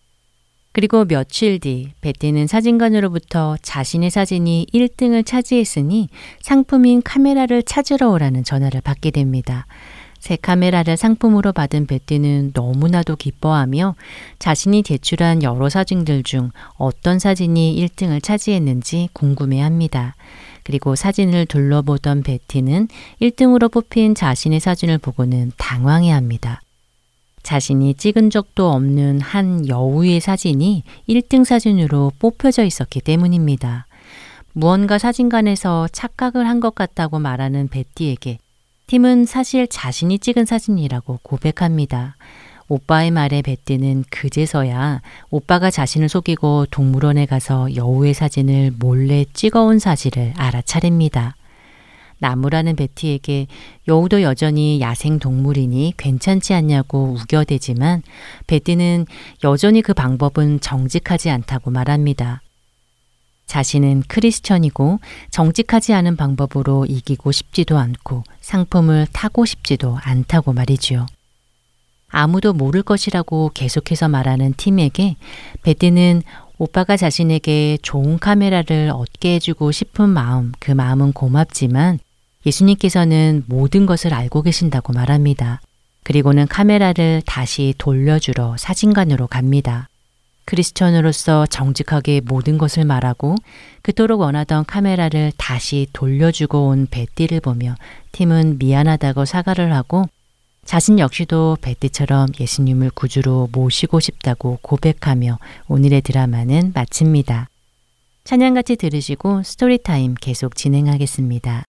그리고 0.74 1.04
며칠 1.04 1.60
뒤 1.60 1.92
베티는 2.00 2.48
사진관으로부터 2.48 3.56
자신의 3.62 4.10
사진이 4.10 4.66
1등을 4.74 5.24
차지했으니 5.24 6.08
상품인 6.42 7.00
카메라를 7.02 7.62
찾으러 7.62 8.10
오라는 8.10 8.42
전화를 8.42 8.80
받게 8.80 9.12
됩니다. 9.12 9.66
새 10.18 10.34
카메라를 10.34 10.96
상품으로 10.96 11.52
받은 11.52 11.86
베티는 11.86 12.50
너무나도 12.54 13.14
기뻐하며 13.14 13.94
자신이 14.40 14.82
제출한 14.82 15.44
여러 15.44 15.68
사진들 15.68 16.24
중 16.24 16.50
어떤 16.76 17.20
사진이 17.20 17.76
1등을 17.78 18.20
차지했는지 18.20 19.10
궁금해 19.12 19.60
합니다. 19.60 20.16
그리고 20.64 20.96
사진을 20.96 21.46
둘러보던 21.46 22.24
베티는 22.24 22.88
1등으로 23.22 23.70
뽑힌 23.70 24.16
자신의 24.16 24.58
사진을 24.58 24.98
보고는 24.98 25.52
당황해 25.56 26.10
합니다. 26.10 26.63
자신이 27.44 27.94
찍은 27.94 28.30
적도 28.30 28.72
없는 28.72 29.20
한 29.20 29.68
여우의 29.68 30.18
사진이 30.20 30.82
1등 31.08 31.44
사진으로 31.44 32.10
뽑혀져 32.18 32.64
있었기 32.64 33.00
때문입니다. 33.00 33.86
무언가 34.52 34.98
사진관에서 34.98 35.88
착각을 35.92 36.48
한 36.48 36.60
것 36.60 36.74
같다고 36.74 37.18
말하는 37.18 37.68
베티에게 37.68 38.38
팀은 38.86 39.26
사실 39.26 39.66
자신이 39.68 40.18
찍은 40.18 40.46
사진이라고 40.46 41.20
고백합니다. 41.22 42.16
오빠의 42.68 43.10
말에 43.10 43.42
베티는 43.42 44.04
그제서야 44.10 45.02
오빠가 45.30 45.70
자신을 45.70 46.08
속이고 46.08 46.66
동물원에 46.70 47.26
가서 47.26 47.74
여우의 47.76 48.14
사진을 48.14 48.72
몰래 48.78 49.26
찍어온 49.34 49.78
사실을 49.78 50.32
알아차립니다. 50.36 51.36
나무라는 52.24 52.74
베티에게 52.74 53.48
여우도 53.86 54.22
여전히 54.22 54.80
야생 54.80 55.18
동물이니 55.18 55.92
괜찮지 55.98 56.54
않냐고 56.54 57.18
우겨대지만 57.20 58.02
베티는 58.46 59.04
여전히 59.44 59.82
그 59.82 59.92
방법은 59.92 60.60
정직하지 60.60 61.28
않다고 61.28 61.70
말합니다. 61.70 62.40
자신은 63.44 64.04
크리스천이고 64.08 65.00
정직하지 65.30 65.92
않은 65.92 66.16
방법으로 66.16 66.86
이기고 66.86 67.30
싶지도 67.30 67.76
않고 67.76 68.24
상품을 68.40 69.06
타고 69.12 69.44
싶지도 69.44 69.98
않다고 70.02 70.54
말이지요. 70.54 71.04
아무도 72.08 72.54
모를 72.54 72.82
것이라고 72.82 73.50
계속해서 73.52 74.08
말하는 74.08 74.54
팀에게 74.56 75.16
베티는 75.62 76.22
오빠가 76.56 76.96
자신에게 76.96 77.78
좋은 77.82 78.18
카메라를 78.18 78.92
얻게 78.94 79.34
해주고 79.34 79.72
싶은 79.72 80.08
마음, 80.08 80.52
그 80.58 80.70
마음은 80.70 81.12
고맙지만 81.12 81.98
예수님께서는 82.46 83.44
모든 83.46 83.86
것을 83.86 84.12
알고 84.14 84.42
계신다고 84.42 84.92
말합니다. 84.92 85.60
그리고는 86.02 86.46
카메라를 86.46 87.22
다시 87.26 87.74
돌려주러 87.78 88.56
사진관으로 88.58 89.26
갑니다. 89.26 89.88
크리스천으로서 90.44 91.46
정직하게 91.46 92.20
모든 92.24 92.58
것을 92.58 92.84
말하고 92.84 93.36
그토록 93.82 94.20
원하던 94.20 94.64
카메라를 94.66 95.32
다시 95.36 95.86
돌려주고 95.92 96.68
온 96.68 96.86
베티를 96.90 97.40
보며 97.40 97.74
팀은 98.12 98.58
미안하다고 98.58 99.24
사과를 99.24 99.72
하고 99.72 100.04
자신 100.64 100.98
역시도 100.98 101.58
베티처럼 101.60 102.28
예수님을 102.40 102.90
구주로 102.90 103.48
모시고 103.52 104.00
싶다고 104.00 104.58
고백하며 104.62 105.38
오늘의 105.68 106.02
드라마는 106.02 106.72
마칩니다. 106.74 107.48
찬양 108.24 108.57
같이 108.57 108.76
들으시고 108.76 109.42
Story 109.42 109.82
Time 109.82 110.14
계속 110.14 110.56
진행하겠습니다. 110.56 111.64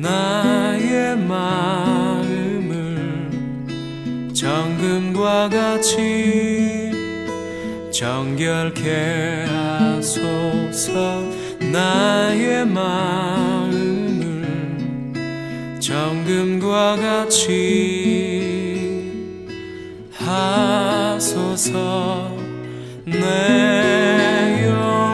나의 0.00 1.16
마음을 1.18 2.70
정금과 4.32 5.50
같이 5.50 6.90
정결케 7.92 9.44
하소서. 9.46 11.22
나의 11.70 12.66
마음을 12.66 14.16
정금과 15.78 16.96
같이 16.96 18.40
하소서. 20.14 21.60
내 23.04 24.64
영 24.64 25.09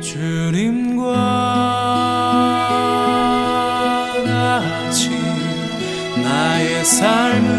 주님과 0.01 1.03
같이 4.26 5.11
나의 6.22 6.84
삶을 6.84 7.51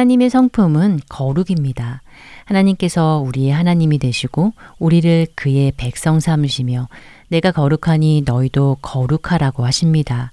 하나님의 0.00 0.30
성품은 0.30 1.00
거룩입니다. 1.10 2.00
하나님께서 2.46 3.22
우리의 3.26 3.50
하나님이 3.52 3.98
되시고 3.98 4.54
우리를 4.78 5.26
그의 5.34 5.72
백성 5.76 6.20
삼으시며 6.20 6.88
내가 7.28 7.52
거룩하니 7.52 8.22
너희도 8.24 8.78
거룩하라고 8.80 9.66
하십니다. 9.66 10.32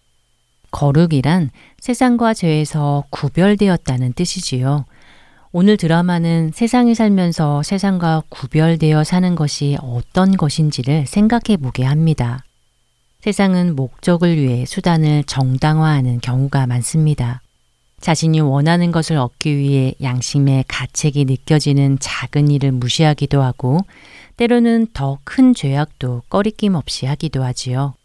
거룩이란 0.72 1.52
세상과 1.82 2.34
죄에서 2.34 3.04
구별되었다는 3.10 4.14
뜻이지요. 4.14 4.86
오늘 5.52 5.76
드라마는 5.76 6.52
세상에 6.54 6.94
살면서 6.94 7.62
세상과 7.64 8.24
구별되어 8.30 9.04
사는 9.04 9.36
것이 9.36 9.78
어떤 9.82 10.38
것인지를 10.38 11.06
생각해 11.08 11.58
보게 11.58 11.84
합니다. 11.84 12.46
세상은 13.20 13.76
목적을 13.76 14.38
위해 14.38 14.64
수단을 14.66 15.26
정당화하는 15.26 16.22
경우가 16.22 16.68
많습니다. 16.68 17.42
자신이 18.02 18.40
원하는 18.40 18.92
것을 18.92 19.18
얻기 19.18 19.58
위해 19.58 19.94
양심의 20.02 20.66
가책이 20.68 21.26
느껴지는 21.26 21.98
작은 22.00 22.50
일을 22.52 22.72
무시하기도 22.72 23.42
하고 23.42 23.80
때로는 24.38 24.88
더 24.94 25.18
큰 25.24 25.54
죄악도 25.54 26.22
꺼리낌 26.30 26.76
없이 26.76 27.06
하기도 27.06 27.44
하지요. 27.44 27.96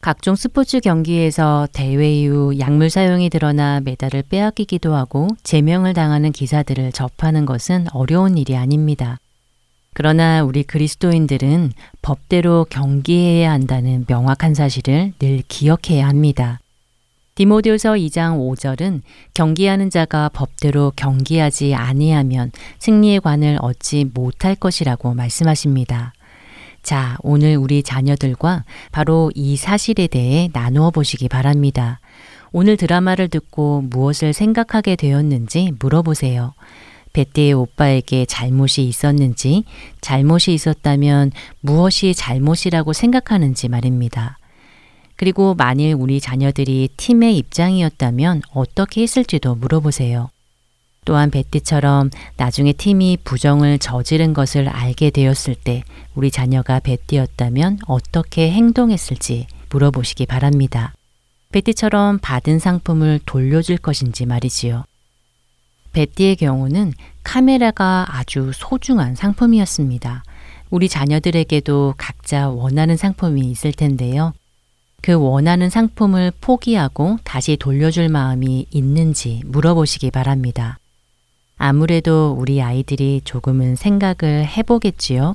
각종 0.00 0.36
스포츠 0.36 0.80
경기에서 0.80 1.66
대회 1.72 2.12
이후 2.12 2.58
약물 2.58 2.90
사용이 2.90 3.30
드러나 3.30 3.80
메달을 3.80 4.22
빼앗기기도 4.28 4.94
하고 4.94 5.28
제명을 5.42 5.94
당하는 5.94 6.30
기사들을 6.30 6.92
접하는 6.92 7.46
것은 7.46 7.86
어려운 7.92 8.36
일이 8.36 8.54
아닙니다. 8.56 9.18
그러나 9.94 10.42
우리 10.44 10.62
그리스도인들은 10.62 11.72
법대로 12.02 12.66
경기해야 12.68 13.50
한다는 13.50 14.04
명확한 14.06 14.54
사실을 14.54 15.12
늘 15.18 15.42
기억해야 15.48 16.06
합니다. 16.06 16.60
디모데후서 17.34 17.94
2장 17.94 18.38
5절은 18.38 19.02
경기하는 19.34 19.90
자가 19.90 20.28
법대로 20.28 20.92
경기하지 20.94 21.74
아니하면 21.74 22.52
승리의 22.78 23.20
관을 23.20 23.58
얻지 23.60 24.10
못할 24.14 24.54
것이라고 24.54 25.14
말씀하십니다. 25.14 26.12
자, 26.84 27.16
오늘 27.22 27.56
우리 27.56 27.82
자녀들과 27.82 28.64
바로 28.92 29.32
이 29.34 29.56
사실에 29.56 30.06
대해 30.06 30.48
나누어 30.52 30.90
보시기 30.90 31.28
바랍니다. 31.28 31.98
오늘 32.52 32.76
드라마를 32.76 33.26
듣고 33.26 33.80
무엇을 33.80 34.32
생각하게 34.32 34.94
되었는지 34.94 35.72
물어보세요. 35.80 36.54
베티의 37.14 37.52
오빠에게 37.54 38.26
잘못이 38.26 38.86
있었는지, 38.86 39.64
잘못이 40.00 40.52
있었다면 40.54 41.32
무엇이 41.60 42.14
잘못이라고 42.14 42.92
생각하는지 42.92 43.68
말입니다. 43.68 44.38
그리고 45.16 45.54
만일 45.54 45.94
우리 45.94 46.20
자녀들이 46.20 46.88
팀의 46.96 47.36
입장이었다면 47.38 48.42
어떻게 48.52 49.02
했을지도 49.02 49.54
물어보세요. 49.54 50.30
또한 51.04 51.30
베티처럼 51.30 52.10
나중에 52.36 52.72
팀이 52.72 53.18
부정을 53.24 53.78
저지른 53.78 54.32
것을 54.32 54.68
알게 54.68 55.10
되었을 55.10 55.54
때 55.54 55.82
우리 56.14 56.30
자녀가 56.30 56.80
베티였다면 56.80 57.80
어떻게 57.86 58.50
행동했을지 58.50 59.46
물어보시기 59.70 60.26
바랍니다. 60.26 60.94
베티처럼 61.52 62.18
받은 62.18 62.58
상품을 62.58 63.20
돌려줄 63.26 63.78
것인지 63.78 64.26
말이지요. 64.26 64.84
베티의 65.92 66.36
경우는 66.36 66.92
카메라가 67.22 68.06
아주 68.08 68.50
소중한 68.52 69.14
상품이었습니다. 69.14 70.24
우리 70.70 70.88
자녀들에게도 70.88 71.94
각자 71.96 72.48
원하는 72.48 72.96
상품이 72.96 73.42
있을 73.50 73.72
텐데요. 73.72 74.32
그 75.04 75.12
원하는 75.12 75.68
상품을 75.68 76.32
포기하고 76.40 77.18
다시 77.24 77.58
돌려줄 77.58 78.08
마음이 78.08 78.68
있는지 78.70 79.42
물어보시기 79.44 80.10
바랍니다. 80.10 80.78
아무래도 81.58 82.34
우리 82.38 82.62
아이들이 82.62 83.20
조금은 83.22 83.76
생각을 83.76 84.46
해보겠지요. 84.46 85.34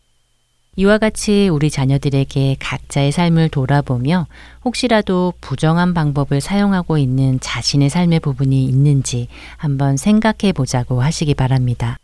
이와 0.75 0.97
같이 0.97 1.49
우리 1.49 1.69
자녀들에게 1.69 2.55
각자의 2.59 3.11
삶을 3.11 3.49
돌아보며 3.49 4.25
혹시라도 4.65 5.33
부정한 5.39 5.93
방법을 5.93 6.41
사용하고 6.41 6.97
있는 6.97 7.39
자신의 7.39 7.91
삶의 7.91 8.21
부분이 8.21 8.65
있는지 8.65 9.27
한번 9.55 9.97
생각해 9.97 10.51
보자고 10.51 11.03
하시기 11.03 11.35
바랍니다. 11.35 11.99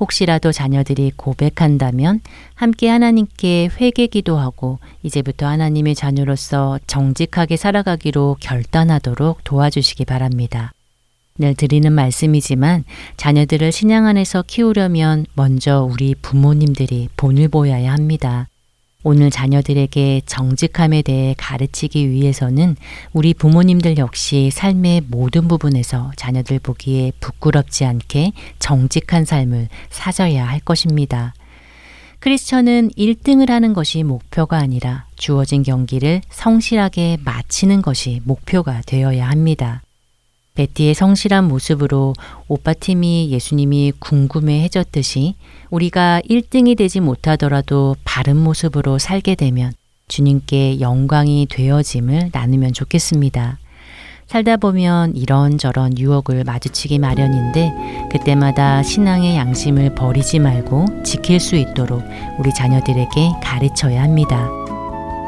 혹시라도 0.00 0.52
자녀들이 0.52 1.12
고백한다면 1.16 2.20
함께 2.54 2.88
하나님께 2.88 3.70
회개 3.80 4.06
기도하고 4.08 4.78
이제부터 5.02 5.46
하나님의 5.46 5.94
자녀로서 5.94 6.78
정직하게 6.86 7.56
살아가기로 7.56 8.36
결단하도록 8.40 9.44
도와주시기 9.44 10.04
바랍니다. 10.04 10.72
늘 11.38 11.54
드리는 11.54 11.90
말씀이지만 11.92 12.84
자녀들을 13.16 13.72
신앙 13.72 14.06
안에서 14.06 14.42
키우려면 14.46 15.26
먼저 15.34 15.82
우리 15.82 16.14
부모님들이 16.14 17.08
본을 17.16 17.48
보여야 17.48 17.92
합니다. 17.92 18.48
오늘 19.04 19.30
자녀들에게 19.30 20.22
정직함에 20.26 21.02
대해 21.02 21.34
가르치기 21.36 22.10
위해서는 22.10 22.76
우리 23.12 23.34
부모님들 23.34 23.98
역시 23.98 24.50
삶의 24.52 25.02
모든 25.08 25.48
부분에서 25.48 26.12
자녀들 26.16 26.60
보기에 26.60 27.12
부끄럽지 27.20 27.84
않게 27.84 28.32
정직한 28.58 29.24
삶을 29.24 29.68
사져야 29.90 30.46
할 30.46 30.60
것입니다. 30.60 31.34
크리스천은 32.20 32.90
1등을 32.90 33.48
하는 33.48 33.72
것이 33.72 34.04
목표가 34.04 34.58
아니라 34.58 35.06
주어진 35.16 35.64
경기를 35.64 36.20
성실하게 36.30 37.16
마치는 37.24 37.82
것이 37.82 38.20
목표가 38.24 38.80
되어야 38.86 39.28
합니다. 39.28 39.82
베티의 40.54 40.94
성실한 40.94 41.48
모습으로 41.48 42.12
오빠 42.46 42.74
팀이 42.74 43.30
예수님이 43.30 43.92
궁금해 43.98 44.62
해졌듯이 44.62 45.34
우리가 45.70 46.20
1등이 46.28 46.76
되지 46.76 47.00
못하더라도 47.00 47.96
바른 48.04 48.36
모습으로 48.36 48.98
살게 48.98 49.34
되면 49.34 49.72
주님께 50.08 50.80
영광이 50.80 51.46
되어짐을 51.50 52.30
나누면 52.32 52.74
좋겠습니다. 52.74 53.58
살다 54.26 54.56
보면 54.56 55.16
이런저런 55.16 55.98
유혹을 55.98 56.44
마주치기 56.44 56.98
마련인데 56.98 58.08
그때마다 58.10 58.82
신앙의 58.82 59.36
양심을 59.36 59.94
버리지 59.94 60.38
말고 60.38 61.02
지킬 61.02 61.40
수 61.40 61.56
있도록 61.56 62.02
우리 62.38 62.52
자녀들에게 62.54 63.30
가르쳐야 63.42 64.02
합니다. 64.02 64.61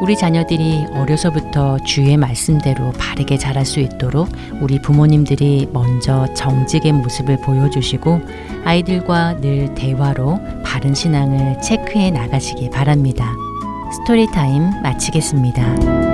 우리 0.01 0.17
자녀들이 0.17 0.87
어려서부터 0.93 1.79
주의 1.85 2.17
말씀대로 2.17 2.93
바르게 2.93 3.39
자랄 3.39 3.65
수 3.65 3.81
있도록 3.81 4.29
우리 4.61 4.81
부모님들이 4.81 5.69
먼저 5.73 6.27
정직의 6.35 6.93
모습을 6.93 7.39
보여주시고 7.41 8.21
아이들과 8.65 9.41
늘 9.41 9.75
대화로 9.75 10.41
바른 10.65 10.95
신앙을 10.95 11.61
체크해 11.61 12.11
나가시기 12.11 12.71
바랍니다. 12.71 13.33
Story 13.93 14.43
Time 14.43 14.83
마치겠습니다. 14.83 16.14